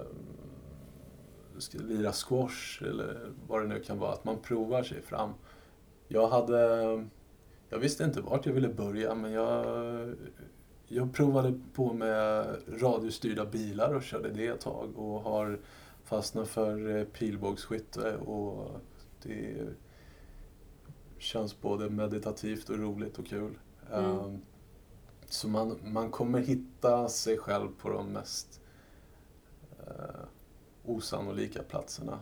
[1.59, 4.13] ska lira squash eller vad det nu kan vara.
[4.13, 5.31] Att man provar sig fram.
[6.09, 6.59] Jag hade...
[7.69, 9.65] Jag visste inte vart jag ville börja men jag,
[10.89, 12.47] jag provade på med
[12.81, 15.59] radiostyrda bilar och körde det ett tag och har
[16.05, 18.81] fastnat för eh, pilbågsskytte och
[19.23, 19.67] det
[21.19, 23.59] känns både meditativt och roligt och kul.
[23.93, 24.05] Mm.
[24.11, 24.41] Ehm,
[25.29, 28.61] Så man, man kommer hitta sig själv på de mest
[29.87, 30.25] eh,
[30.85, 32.19] osannolika platserna.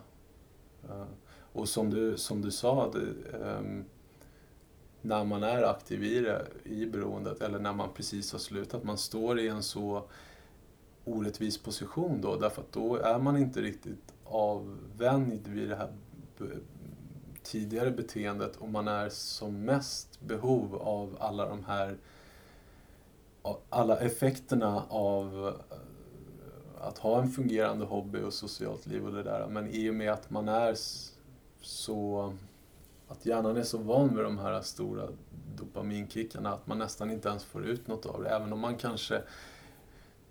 [0.89, 1.05] Eh,
[1.53, 3.83] och som du, som du sa, det, ehm,
[5.01, 8.97] när man är aktiv i det, i beroendet, eller när man precis har slutat, man
[8.97, 10.03] står i en så
[11.05, 15.93] orättvis position då, därför att då är man inte riktigt avvänjd vid det här
[17.43, 21.97] tidigare beteendet och man är som mest behov av alla de här
[23.69, 29.47] alla effekterna av eh, att ha en fungerande hobby och socialt liv och det där.
[29.47, 30.75] Men i och med att man är
[31.61, 32.33] så
[33.07, 35.07] att hjärnan är så van vid de här stora
[35.57, 38.29] dopaminkickarna att man nästan inte ens får ut något av det.
[38.29, 39.21] Även om man kanske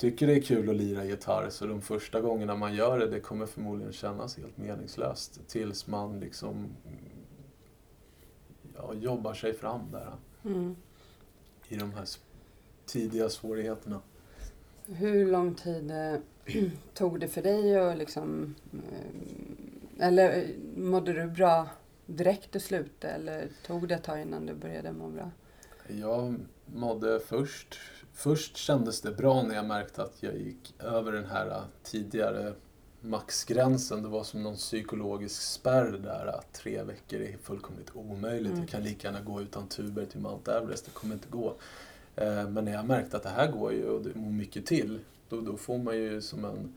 [0.02, 3.20] tycker det är kul att lira gitarr så de första gångerna man gör det, det
[3.20, 6.68] kommer förmodligen kännas helt meningslöst tills man liksom
[8.76, 10.12] ja, jobbar sig fram där
[10.44, 10.76] Mm.
[11.68, 12.06] i de här
[12.86, 14.00] tidiga svårigheterna.
[14.86, 16.14] Hur lång tid eh,
[16.94, 18.54] tog det för dig och liksom...
[18.72, 21.68] eh, Eller mådde du bra
[22.06, 25.30] direkt du slutade eller tog det ett tag innan du började må bra?
[25.88, 26.34] Jag
[26.66, 27.78] mådde först...
[28.14, 32.54] Först kändes det bra när jag märkte att jag gick över den här tidigare
[33.00, 34.02] maxgränsen.
[34.02, 38.46] Det var som någon psykologisk spärr där att tre veckor är fullkomligt omöjligt.
[38.52, 38.60] Mm.
[38.60, 41.54] Jag kan lika gärna gå utan tuber till Mount Everest, det kommer inte gå.
[42.16, 44.98] Eh, Men när jag märkte att det här går ju och det mycket till,
[45.28, 46.74] då, då får man ju som en...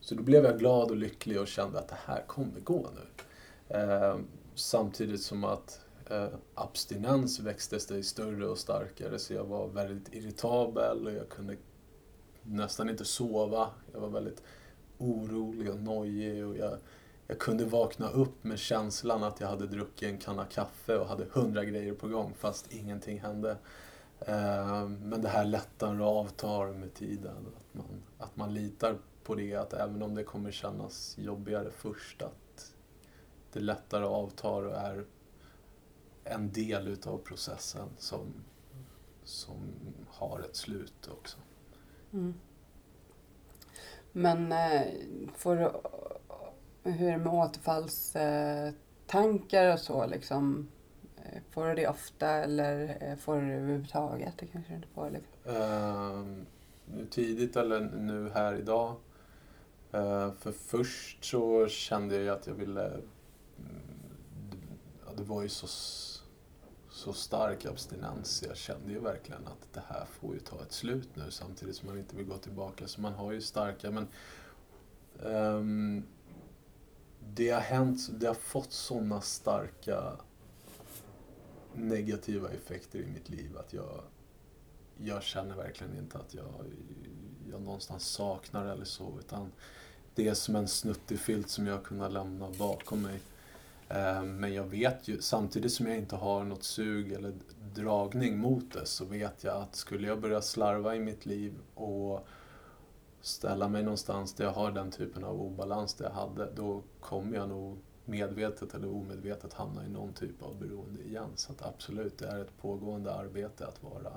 [0.00, 3.06] Så då blev jag glad och lycklig och kände att det här kommer gå nu.
[3.76, 4.16] Eh,
[4.54, 5.80] Samtidigt som att
[6.12, 11.56] Eh, abstinens växte sig större och starkare så jag var väldigt irritabel och jag kunde
[12.42, 13.70] nästan inte sova.
[13.92, 14.42] Jag var väldigt
[14.98, 16.78] orolig och nojig och jag,
[17.26, 21.26] jag kunde vakna upp med känslan att jag hade druckit en kanna kaffe och hade
[21.32, 23.56] hundra grejer på gång fast ingenting hände.
[24.20, 27.46] Eh, men det här lättar och avtar med tiden.
[27.56, 32.22] Att man, att man litar på det, att även om det kommer kännas jobbigare först,
[32.22, 32.74] att
[33.52, 35.04] det lättare avtar och är
[36.24, 38.34] en del utav processen som,
[39.24, 39.56] som
[40.08, 41.38] har ett slut också.
[42.12, 42.34] Mm.
[44.12, 44.82] Men eh,
[45.36, 45.70] får du,
[46.90, 48.74] hur är det med återfallstankar
[49.06, 50.68] tankar och så liksom?
[51.16, 54.38] Eh, Får du det ofta eller eh, får du det överhuvudtaget?
[54.38, 55.10] Det kanske du inte får.
[55.10, 56.46] Liksom.
[56.86, 58.96] Nu tidigt eller nu här idag.
[59.92, 62.86] Eh, för först så kände jag att jag ville...
[62.86, 63.02] mm,
[65.16, 65.66] det var ju så,
[67.02, 68.44] så stark abstinens.
[68.46, 71.88] Jag kände ju verkligen att det här får ju ta ett slut nu samtidigt som
[71.88, 72.88] man inte vill gå tillbaka.
[72.88, 74.08] Så man har ju starka, men...
[75.22, 76.04] um,
[77.34, 80.16] det har hänt, det har fått sådana starka
[81.74, 84.02] negativa effekter i mitt liv att jag
[85.04, 86.64] jag känner verkligen inte att jag,
[87.50, 89.52] jag någonstans saknar eller så, utan
[90.14, 93.20] det är som en snuttefilt som jag har kunnat lämna bakom mig.
[93.92, 97.32] Eh, Men jag vet ju, samtidigt som jag inte har något sug eller
[97.74, 102.26] dragning mot det, så vet jag att skulle jag börja slarva i mitt liv och
[103.20, 107.36] ställa mig någonstans där jag har den typen av obalans där jag hade, då kommer
[107.36, 111.30] jag nog medvetet eller omedvetet hamna i någon typ av beroende igen.
[111.34, 114.12] Så att absolut, det är ett pågående arbete att vara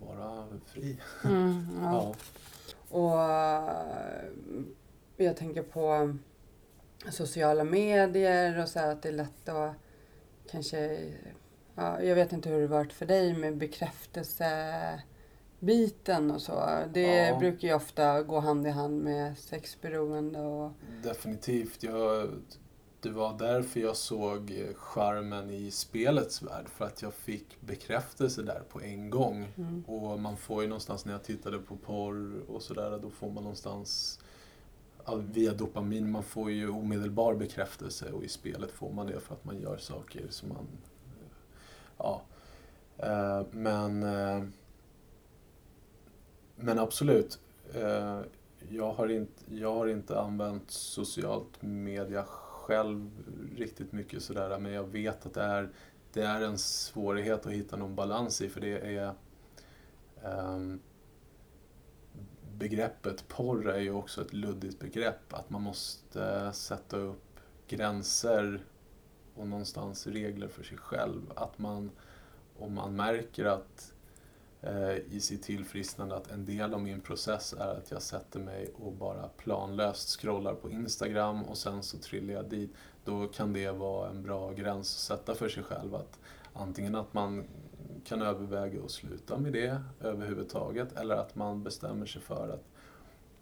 [0.00, 0.98] vara fri.
[1.24, 2.14] Mm, ja.
[2.90, 2.96] Ja.
[5.16, 6.14] Och jag tänker på
[7.10, 9.72] sociala medier och så här att det är lätt att
[10.50, 10.98] kanske...
[11.74, 16.68] Ja, jag vet inte hur det varit för dig med bekräftelsebiten och så.
[16.92, 17.38] Det Ja.
[17.38, 20.72] brukar ju ofta gå hand i hand med sexberoende och...
[21.02, 21.82] Definitivt.
[21.82, 22.28] Jag,
[23.00, 26.68] det var därför jag såg charmen i spelets värld.
[26.68, 29.48] För att jag fick bekräftelse där på en gång.
[29.56, 29.84] Mm.
[29.86, 33.42] Och man får ju någonstans när jag tittade på porr och sådär, då får man
[33.42, 34.18] någonstans
[35.16, 39.44] via dopamin, man får ju omedelbar bekräftelse och i spelet får man det för att
[39.44, 40.66] man gör saker som man...
[41.98, 42.22] Ja.
[42.98, 44.02] Eh, men...
[44.02, 44.44] Eh,
[46.56, 47.40] men absolut.
[47.74, 48.20] Eh,
[48.70, 52.24] jag har, inte, jag har inte använt socialt media
[52.68, 53.10] själv
[53.56, 55.68] riktigt mycket sådär, men jag vet att det är,
[56.12, 59.14] det är en svårighet att hitta någon balans i, för det är
[60.24, 60.80] ehm,
[62.58, 65.34] begreppet porr är ju också ett luddigt begrepp.
[65.34, 68.64] Att man måste sätta upp gränser
[69.34, 71.32] och någonstans regler för sig själv.
[71.36, 71.90] Att man,
[72.58, 73.92] om man märker att
[74.60, 78.72] eh, i sitt tillfrisknande att en del av min process är att jag sätter mig
[78.74, 82.70] och bara planlöst scrollar på Instagram och sen så trillar jag dit.
[83.04, 85.94] Då kan det vara en bra gräns att sätta för sig själv.
[85.94, 86.18] Att
[86.52, 87.44] antingen att man
[88.08, 92.64] kan överväga att sluta med det överhuvudtaget eller att man bestämmer sig för att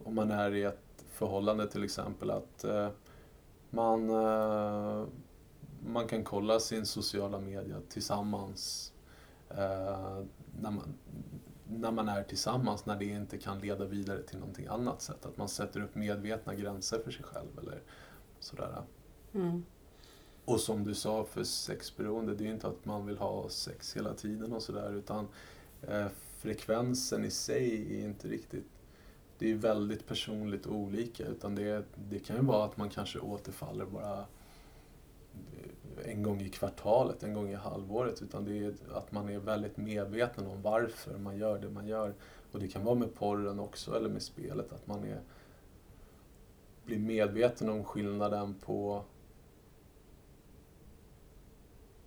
[0.04, 2.88] om man är i ett förhållande till exempel att eh,
[3.70, 5.06] man, eh,
[5.86, 8.92] man kan kolla sin sociala media tillsammans
[9.50, 10.24] eh,
[10.60, 10.94] när, man,
[11.68, 15.26] när man är tillsammans, när det inte kan leda vidare till någonting annat sätt.
[15.26, 17.82] Att man sätter upp medvetna gränser för sig själv eller
[18.40, 18.82] sådär.
[19.34, 19.64] Mm.
[20.46, 24.14] Och som du sa för sexberoende, det är inte att man vill ha sex hela
[24.14, 25.28] tiden och sådär utan
[25.82, 26.06] eh,
[26.38, 28.64] frekvensen i sig är inte riktigt
[29.38, 33.18] det är väldigt personligt och olika utan det, det kan ju vara att man kanske
[33.18, 39.12] återfaller bara eh, en gång i kvartalet, en gång i halvåret utan det är att
[39.12, 42.14] man är väldigt medveten om varför man gör det man gör.
[42.52, 45.20] Och det kan vara med porren också eller med spelet att man är,
[46.84, 49.04] blir medveten om skillnaden på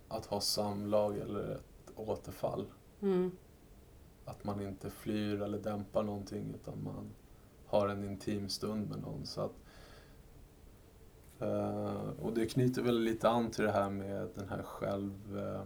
[0.10, 2.66] att ha samlag eller ett återfall.
[3.02, 3.32] Mm.
[4.26, 7.10] att man inte flyr eller dämpar någonting utan man
[7.66, 9.26] har en intim stund med någon.
[9.26, 9.56] Så att,
[11.40, 15.62] eh, och det knyter väl lite an till det här med den här själv, eh,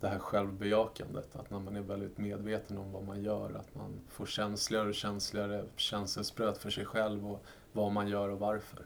[0.00, 1.36] det här självbejakandet.
[1.36, 4.94] Att när man är väldigt medveten om vad man gör, att man får känsligare och
[4.94, 8.84] känsligare känselspröt för sig själv och vad man gör och varför.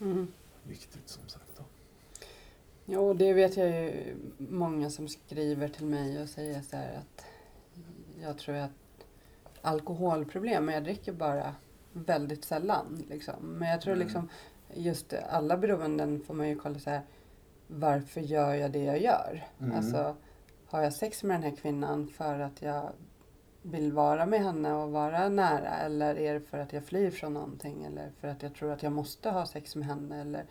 [0.00, 0.32] Mm.
[0.62, 1.56] Viktigt som sagt.
[1.56, 1.64] Då.
[2.90, 6.94] Ja, och det vet jag ju många som skriver till mig och säger så här
[6.98, 7.24] att
[8.22, 8.70] jag tror att
[9.62, 11.54] alkoholproblem, men jag dricker bara
[11.92, 13.04] väldigt sällan.
[13.08, 13.34] Liksom.
[13.40, 14.06] Men jag tror Mm.
[14.06, 14.28] liksom
[14.74, 17.00] just alla beroenden får man ju kolla så här
[17.66, 19.46] varför gör jag det jag gör?
[19.60, 19.76] Mm.
[19.76, 20.16] Alltså,
[20.66, 22.90] har jag sex med den här kvinnan för att jag
[23.62, 27.34] vill vara med henne och vara nära eller är det för att jag flyr från
[27.34, 30.44] någonting eller för att jag tror att jag måste ha sex med henne eller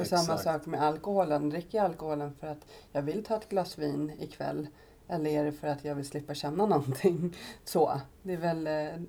[0.00, 0.42] och samma Exakt.
[0.42, 1.50] sak med alkoholen.
[1.50, 4.68] Dricker jag alkoholen för att jag vill ta ett glas vin ikväll
[5.08, 7.36] eller är det för att jag vill slippa känna någonting?
[7.64, 9.02] Så, det är väl eh,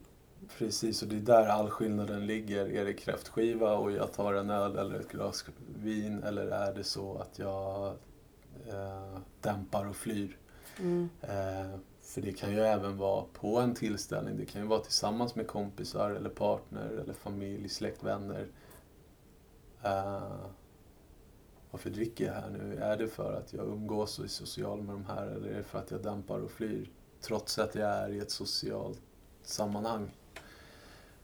[0.58, 2.66] Precis, och det är där all skillnaden ligger.
[2.72, 6.84] Är det kräftskiva och jag tar en öl eller ett glas vin eller är det
[6.84, 7.88] så att jag
[8.68, 10.38] eh, dämpar och flyr?
[10.80, 14.38] mm, Eh, för det kan ju även vara på en tillställning.
[14.38, 18.48] Det kan ju vara tillsammans med kompisar eller partner eller familj, släkt, vänner.
[19.84, 20.46] Eh,
[21.72, 22.78] varför dricker jag här nu?
[22.78, 25.64] Är det för att jag umgås och är social med de här eller är det
[25.64, 26.90] för att jag dämpar och flyr?
[27.22, 29.02] Trots att jag är i ett socialt
[29.44, 30.12] sammanhang.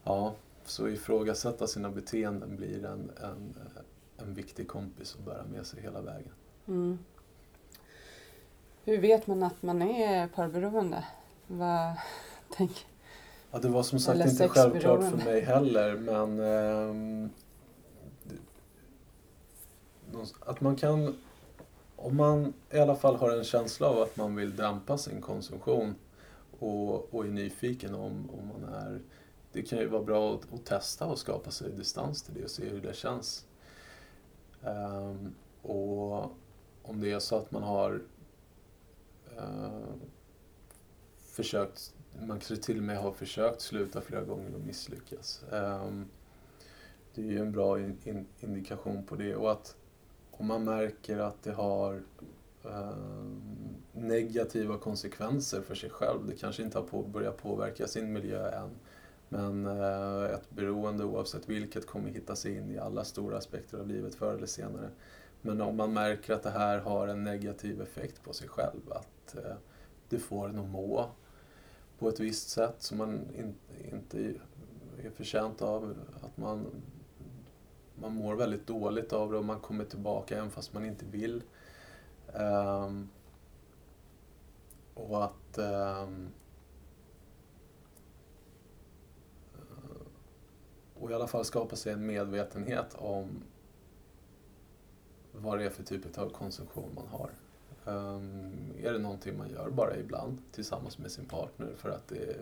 [0.03, 0.33] Ja,
[0.65, 3.55] så ifrågasätta sina beteenden blir en, en,
[4.17, 6.31] en viktig kompis att bära med sig hela vägen.
[6.67, 6.99] mm.
[8.83, 11.05] Hur vet man att man är parberoende?
[11.47, 11.95] Vad
[12.57, 12.85] tänk,
[13.51, 17.44] Ja, det var som sagt Eller inte självklart för mig heller, men någonstans-
[20.39, 21.15] att man kan,
[21.95, 25.95] om man i alla fall har en känsla av att man vill dämpa sin konsumtion
[26.59, 29.01] och, och är nyfiken om, om man är,
[29.51, 32.51] det kan ju vara bra att, att testa och skapa sig distans till det och
[32.51, 33.45] se hur det känns.
[34.61, 36.23] Um, och
[36.81, 38.01] om det är så att man har
[39.37, 39.93] uh,
[41.17, 45.43] försökt man kanske till och med har försökt sluta flera gånger och misslyckats.
[45.49, 46.05] Um,
[47.15, 49.35] det är ju en bra in, in, indikation på det.
[49.35, 49.75] Och att
[50.37, 52.03] om man märker att det har
[52.63, 52.93] eh,
[53.91, 58.69] negativa konsekvenser för sig själv, det kanske inte har på, börjat påverka sin miljö än,
[59.29, 63.87] men eh, ett beroende oavsett vilket kommer hitta sig in i alla stora aspekter av
[63.87, 64.89] livet förr eller senare.
[65.41, 69.35] Men om man märker att det här har en negativ effekt på sig själv, att
[69.35, 69.55] eh,
[70.09, 71.09] det får en att må
[71.99, 73.55] på ett visst sätt som man in,
[73.91, 74.33] inte
[75.03, 75.95] är förtjänt av.
[76.21, 76.65] Att man,
[77.99, 81.43] man mår väldigt dåligt av det och man kommer tillbaka även fast man inte vill.
[82.33, 83.09] Um,
[84.93, 86.29] och att um,
[90.99, 93.43] och i alla fall skapa sig en medvetenhet om
[95.31, 97.29] vad det är för typ av konsumtion man har.
[97.85, 102.37] Um, är det någonting man gör bara ibland tillsammans med sin partner för att det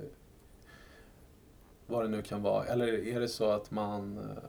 [1.88, 2.66] vad det nu kan vara.
[2.66, 4.44] Eller är det så att man eh,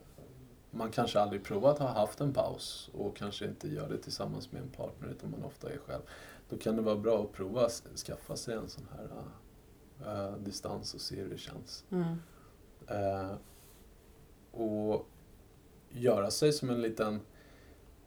[0.77, 4.53] man kanske aldrig provat att ha haft en paus och kanske inte gör det tillsammans
[4.53, 6.03] med en partner utan man ofta är själv.
[6.49, 9.09] Då kan det vara bra att prova att skaffa sig en sån här
[10.07, 11.85] uh, distans och se hur det känns.
[11.91, 12.17] mm,
[12.89, 13.35] Eh,
[14.51, 15.09] och
[15.91, 17.21] göra sig som en liten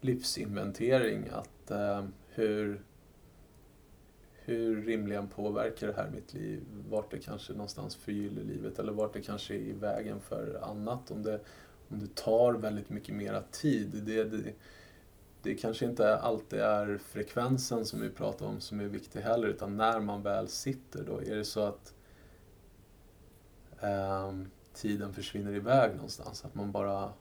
[0.00, 1.28] livsinventering.
[1.32, 2.82] Att eh, hur,
[4.32, 6.62] hur rimligen påverkar det här mitt liv?
[6.90, 11.10] Vart det kanske någonstans förgyller livet eller vart det kanske är i vägen för annat.
[11.10, 11.40] Om det,
[11.88, 14.02] om det tar väldigt mycket mera tid.
[14.06, 14.52] Det, det,
[15.42, 19.76] det kanske inte alltid är frekvensen som vi pratar om som är viktig heller utan
[19.76, 21.20] när man väl sitter då.
[21.20, 21.94] Är det så att
[23.80, 24.32] eh,
[24.72, 26.44] tiden försvinner iväg någonstans.
[26.44, 27.12] Att man bara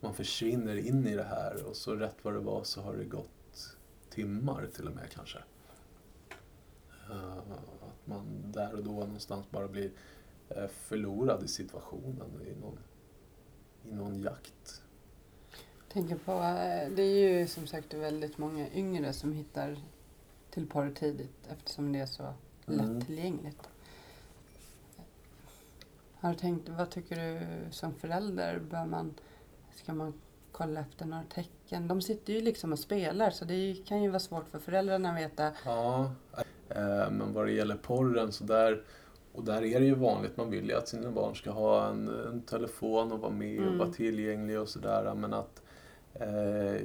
[0.00, 3.04] man försvinner in i det här och så rätt vad det var så har det
[3.04, 3.76] gått
[4.10, 5.38] timmar till och med kanske.
[7.10, 9.90] Eh, att man där och då någonstans bara blir
[10.48, 12.78] eh, förlorad i situationen i någon,
[13.90, 14.82] i någon jakt.
[15.92, 19.76] tänker på, eh, det är ju som sagt väldigt många yngre som hittar
[20.50, 22.32] till porr tidigt eftersom det är så
[22.68, 22.98] Mm.
[22.98, 23.68] lättillgängligt.
[26.20, 28.58] Har du tänkt, vad tycker du som förälder?
[28.58, 29.14] Bör man,
[29.74, 30.14] ska man
[30.52, 31.88] kolla efter några tecken?
[31.88, 35.18] De sitter ju liksom och spelar så det kan ju vara svårt för föräldrarna att
[35.18, 35.52] veta.
[35.64, 36.12] Ja,
[36.68, 38.82] eh, men vad det gäller porren så där
[39.36, 42.08] och där är det ju vanligt, man vill ju att sina barn ska ha en,
[42.08, 43.78] en telefon och vara med och Mm.
[43.78, 45.14] vara tillgänglig och sådär.
[45.14, 45.62] Men att
[46.14, 46.82] eh,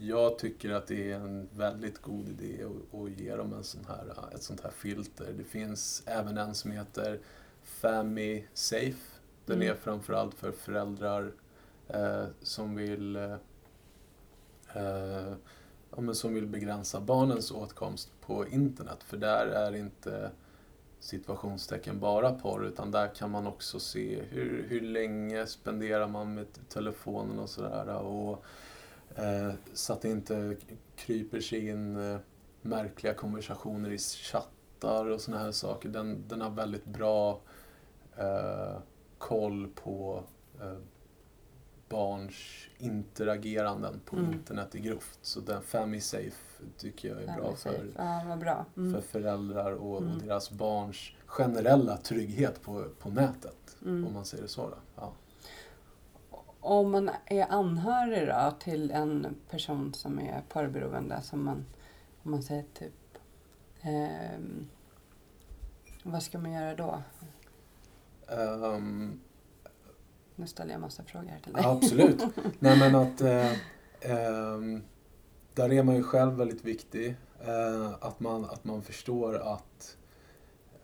[0.00, 3.84] jag tycker att det är en väldigt god idé att, att ge dem en sån
[3.88, 5.32] här, ett sånt här filter.
[5.38, 7.20] Det finns även en som heter
[7.62, 9.16] Family Safe.
[9.46, 9.68] Den Mm.
[9.68, 11.32] är framförallt för föräldrar
[11.88, 13.36] eh, som vill eh,
[15.96, 18.98] ja, som vill begränsa barnens åtkomst på internet.
[19.04, 20.30] För där är inte
[21.00, 26.46] situationstecken bara porr utan där kan man också se hur, hur länge spenderar man med
[26.68, 27.88] telefonen och sådär.
[27.96, 28.44] Och,
[29.16, 30.56] eh, så att det inte
[30.96, 32.18] kryper sig in eh,
[32.62, 35.88] märkliga konversationer i chattar och sådana här saker.
[35.88, 37.40] Den, den har väldigt bra
[38.16, 38.78] eh,
[39.18, 40.24] koll på
[40.60, 40.76] eh,
[41.90, 42.34] barns
[42.78, 44.32] interageranden på Mm.
[44.32, 45.18] internet i grovt.
[45.22, 48.28] Så den Family Safe tycker jag är bra Family för, safe.
[48.30, 48.66] Ja, bra.
[48.76, 48.92] Mm.
[48.94, 50.18] för föräldrar och, och Mm.
[50.18, 53.76] deras barns generella trygghet på, på nätet.
[53.82, 54.06] Mm.
[54.06, 54.68] Om man säger så.
[54.68, 54.76] Då.
[54.96, 55.12] Ja.
[56.60, 61.64] Om man är anhörig då till en person som är porrberoende, som man,
[62.22, 63.18] om man säger typ...
[63.80, 64.68] ehm,
[66.02, 67.02] vad ska man göra då?
[68.28, 69.20] Ehm,
[70.40, 71.64] Nu ställer jag massa frågor till dig.
[71.66, 72.22] Absolut.
[72.58, 73.52] Nej men att eh,
[74.00, 74.82] ehm,
[75.54, 77.16] där är man ju själv väldigt viktig.
[77.40, 79.96] Eh, att, man, att man förstår att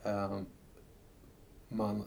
[0.03, 0.41] eh,
[1.69, 2.05] man,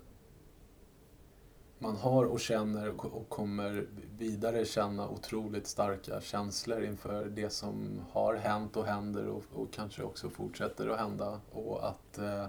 [1.79, 3.87] man har och känner och och kommer
[4.17, 10.03] vidare känna otroligt starka känslor inför det som har hänt och händer och, och kanske
[10.03, 11.39] också fortsätter att hända.
[11.51, 12.45] Och att eh,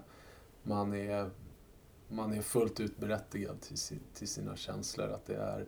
[0.62, 1.30] man är
[2.10, 5.08] man är fullt ut berättigad till, si- till sina känslor.
[5.08, 5.66] Att det är...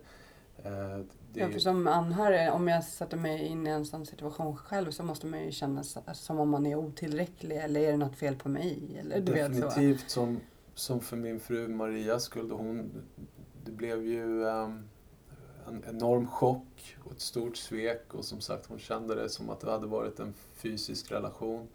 [0.57, 4.57] Eh, det Ja, för som anhörig, om jag sätter mig in i en sån situation
[4.57, 5.83] själv så måste man ju känna
[6.13, 8.97] som om man är otillräcklig eller är det något fel på mig?
[8.99, 10.39] Eller du vet definitivt som,
[10.75, 12.49] som för min fru Marias skull.
[12.49, 12.91] då Hon,
[13.65, 14.89] det blev ju ehm,
[15.67, 18.13] en enorm chock och ett stort svek.
[18.13, 21.67] Och som sagt, hon kände det som att det hade varit en fysisk relation.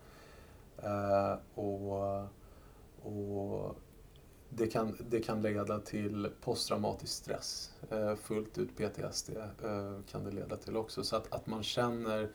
[0.83, 2.21] Eh, och,
[3.03, 3.77] och
[4.51, 7.73] det kan, det kan leda till posttraumatisk stress.
[7.91, 11.05] Eh, fullt ut PTSD eh, kan det leda till också.
[11.05, 12.31] Så att, att man känner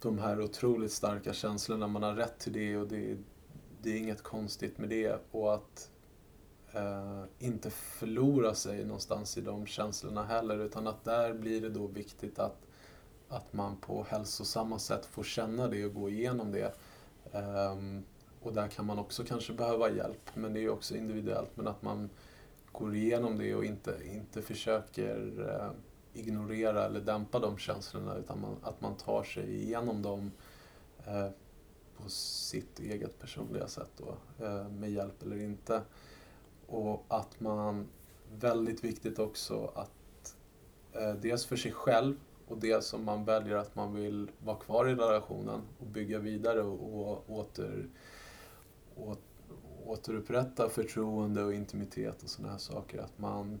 [0.00, 1.86] de här otroligt starka känslorna.
[1.86, 3.16] Man har rätt till det och det,
[3.82, 5.18] det är inget konstigt med det.
[5.30, 5.90] Och att
[6.72, 10.58] eh, inte förlora sig någonstans i de känslorna heller.
[10.58, 12.66] Utan att där blir det då viktigt att,
[13.28, 16.74] att man på hälsosamma sätt får känna det och gå igenom det.
[17.32, 18.04] Ehm,
[18.42, 21.50] och där kan man också kanske behöva hjälp, men det är ju också individuellt.
[21.54, 22.10] Men att man
[22.72, 25.70] går igenom det och inte, inte försöker eh,
[26.20, 30.32] ignorera eller dämpa de känslorna utan man, att man tar sig igenom dem
[31.06, 31.28] eh,
[31.96, 35.82] på sitt eget personliga sätt då, eh, med hjälp eller inte.
[36.66, 37.88] Och att man,
[38.38, 40.36] väldigt viktigt också att
[40.92, 42.16] eh, dels för sig själv
[42.48, 46.62] och det som man väljer att man vill vara kvar i relationen och bygga vidare
[46.62, 47.88] och, och åter,
[49.84, 52.98] återupprätta förtroende och intimitet och sådana här saker.
[52.98, 53.60] Att man,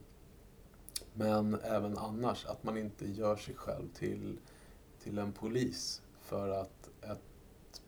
[1.14, 4.38] men även annars, att man inte gör sig själv till,
[5.02, 7.82] till en polis för att ett,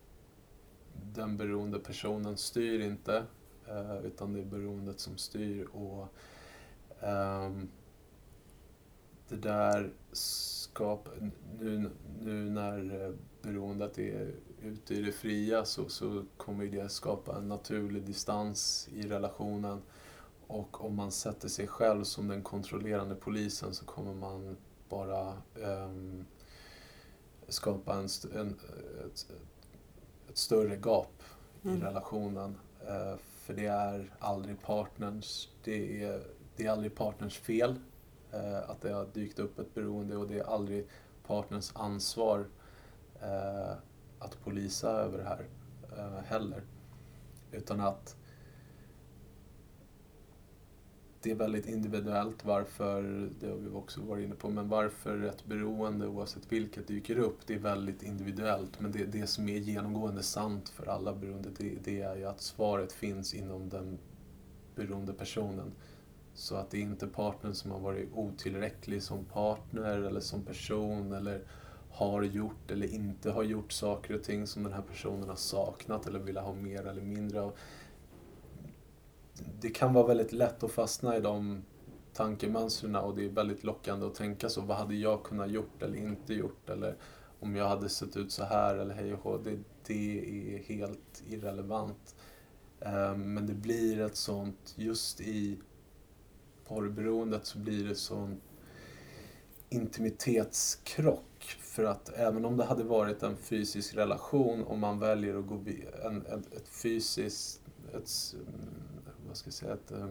[1.14, 3.24] den beroende personen styr inte
[3.68, 5.64] eh, utan det är beroendet som styr.
[5.72, 6.09] och
[7.01, 7.68] um,
[9.28, 11.90] det där skapar, nu,
[12.20, 14.34] nu när eh, beroendet är
[14.64, 19.82] ute i det fria så, så kommer det skapa en naturlig distans i relationen.
[20.46, 24.56] Och om man sätter sig själv som den kontrollerande polisen så kommer man
[24.88, 26.24] bara ehm,
[27.48, 28.56] skapa en, en,
[29.06, 29.26] ett,
[30.28, 31.22] ett större gap
[31.64, 31.76] Mm.
[31.76, 32.56] i relationen.
[32.86, 36.22] Eh, för det är aldrig partners, det är,
[36.56, 37.78] det är aldrig partners fel
[38.32, 40.86] eh, att det har dykt upp ett beroende och det är aldrig
[41.26, 42.46] partners ansvar
[43.22, 43.72] eh,
[44.18, 45.46] att polisa över det här
[45.98, 46.62] eh, heller.
[47.52, 48.16] Utan att
[51.24, 55.44] det är väldigt individuellt varför, det har vi också varit inne på, men varför ett
[55.44, 58.80] beroende oavsett vilket dyker upp, det är väldigt individuellt.
[58.80, 62.40] Men det, det som är genomgående sant för alla beroende, det, det är ju att
[62.40, 63.98] svaret finns inom den
[64.74, 65.72] beroende personen.
[66.34, 71.12] Så att det är inte partnern som har varit otillräcklig som partner eller som person
[71.12, 71.42] eller
[71.95, 76.07] har gjort eller inte har gjort saker och ting som den här personen har saknat
[76.07, 77.53] eller vill ha mer eller mindre av.
[79.61, 81.62] Det kan vara väldigt lätt att fastna i de
[82.12, 84.61] tankemönstren och det är väldigt lockande att tänka så.
[84.61, 86.70] Vad hade jag kunnat gjort eller inte gjort?
[86.70, 86.97] Eller
[87.40, 89.38] om jag hade sett ut så här eller hej och hå.
[89.38, 92.16] Det, det är helt irrelevant.
[92.80, 95.59] Ehm, men det blir ett sånt, just i
[96.68, 98.40] porrberoendet så blir det sån
[99.68, 101.34] intimitetskrock
[101.75, 105.57] för att även om det hade varit en fysisk relation och man väljer att gå
[105.57, 108.75] vid, en, ett, ett fysiskt, ett, mm,
[109.27, 110.09] vad ska jag säga, ett, eh,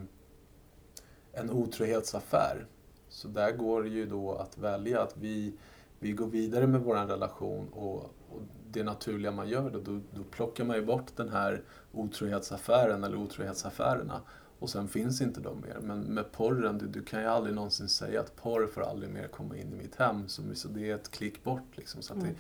[1.34, 2.68] en otrohetsaffär.
[3.10, 5.54] Så där går det ju då att välja att vi,
[6.00, 7.98] vi går vidare med vår relation och,
[8.30, 8.42] och
[8.72, 13.18] det naturliga man gör då, då, då plockar man ju bort den här otrohetsaffären eller
[13.18, 14.22] otrohetsaffärerna
[14.64, 15.80] och sen finns inte de mer.
[15.82, 19.28] Men med porren, du, du kan ju aldrig någonsin säga att porr får aldrig mer
[19.28, 20.28] komma in i mitt hem.
[20.28, 22.02] Så, så det är ett klick bort liksom.
[22.02, 22.26] Så mm.
[22.26, 22.36] det,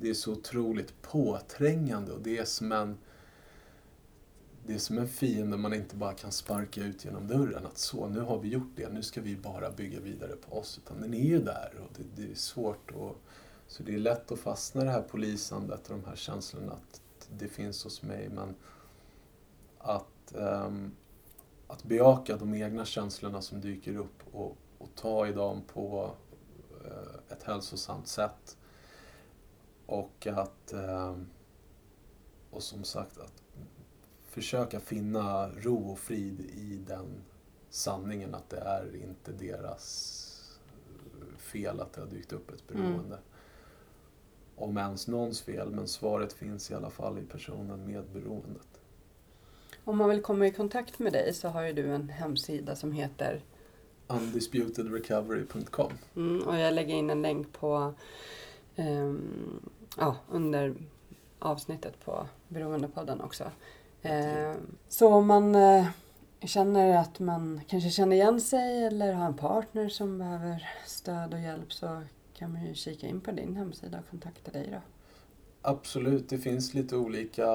[0.00, 2.98] det, är så otroligt påträngande och det är som en
[4.66, 7.66] det är som en fiende man inte bara kan sparka ut genom dörren.
[7.66, 10.80] Att så, nu har vi gjort det, nu ska vi bara bygga vidare på oss.
[10.84, 12.90] Utan den är ju där och det, det är svårt.
[12.90, 13.16] Och,
[13.66, 17.00] så det är lätt att fastna i det här polisandet och de här känslorna att
[17.38, 18.28] det finns hos mig.
[18.28, 18.54] Men
[19.78, 20.92] att um,
[21.74, 26.14] att bejaka de egna känslorna som dyker upp och, och ta i dem på
[26.84, 28.56] eh, ett hälsosamt sätt.
[29.86, 31.16] Och att, eh,
[32.50, 33.42] och som sagt, att
[34.22, 37.22] försöka finna ro och frid i den
[37.70, 40.20] sanningen att det är inte deras
[41.38, 43.16] fel att det har dykt upp ett beroende.
[43.16, 43.28] Mm.
[44.56, 48.80] Om ens någons fel, men svaret finns i alla fall i personen med beroendet.
[49.84, 52.92] Om man vill komma i kontakt med dig så har ju du en hemsida som
[52.92, 53.40] heter
[54.06, 57.94] undisputedrecovery.com mm, Och jag lägger in en länk på
[58.76, 60.74] um, ja, under
[61.38, 63.44] avsnittet på Beroendepodden också.
[64.04, 64.54] Uh,
[64.88, 65.86] så om man uh,
[66.42, 71.40] känner att man kanske känner igen sig eller har en partner som behöver stöd och
[71.40, 72.02] hjälp så
[72.34, 74.78] kan man ju kika in på din hemsida och kontakta dig då.
[75.62, 77.46] Absolut, det finns lite olika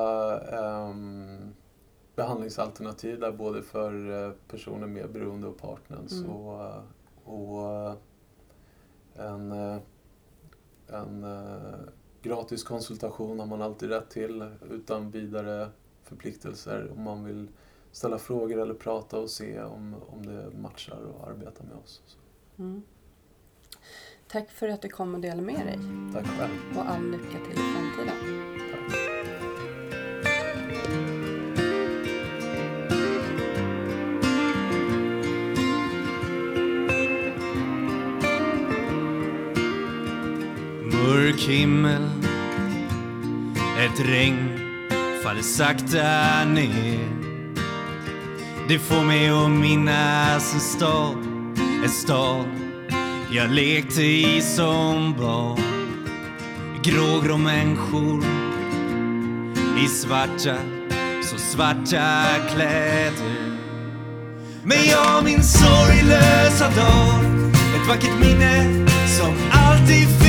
[0.90, 1.54] um
[2.20, 6.30] behandlingsalternativ där både för eh, personer med beroende och partners mm.
[6.30, 6.82] och, eh,
[7.24, 7.96] och eh,
[9.16, 9.52] en,
[10.88, 11.26] en
[12.22, 15.70] gratis konsultation har man alltid rätt till utan vidare
[16.04, 17.48] förpliktelser om man vill
[17.92, 22.02] ställa frågor eller prata och se om, om det matchar och arbeta med oss.
[22.58, 22.84] Mm.
[24.28, 25.80] Tack för att du kom och delade med dig.
[26.14, 26.78] Tack själv.
[26.78, 28.69] Och all lycka till i framtiden.
[41.40, 42.10] Mörk himmel.
[43.80, 44.60] Ett regn
[45.24, 47.10] faller sakta ner.
[48.68, 51.18] Det får mig att minnas en stad
[51.84, 52.46] En stad
[53.32, 55.60] jag lekte i som barn.
[56.84, 58.24] Grågrå människor
[59.84, 60.56] i svarta,
[61.24, 63.60] så svarta kläder.
[64.64, 67.26] Men jag minns sorglösa dag
[67.76, 70.29] Ett vackert minne som alltid finns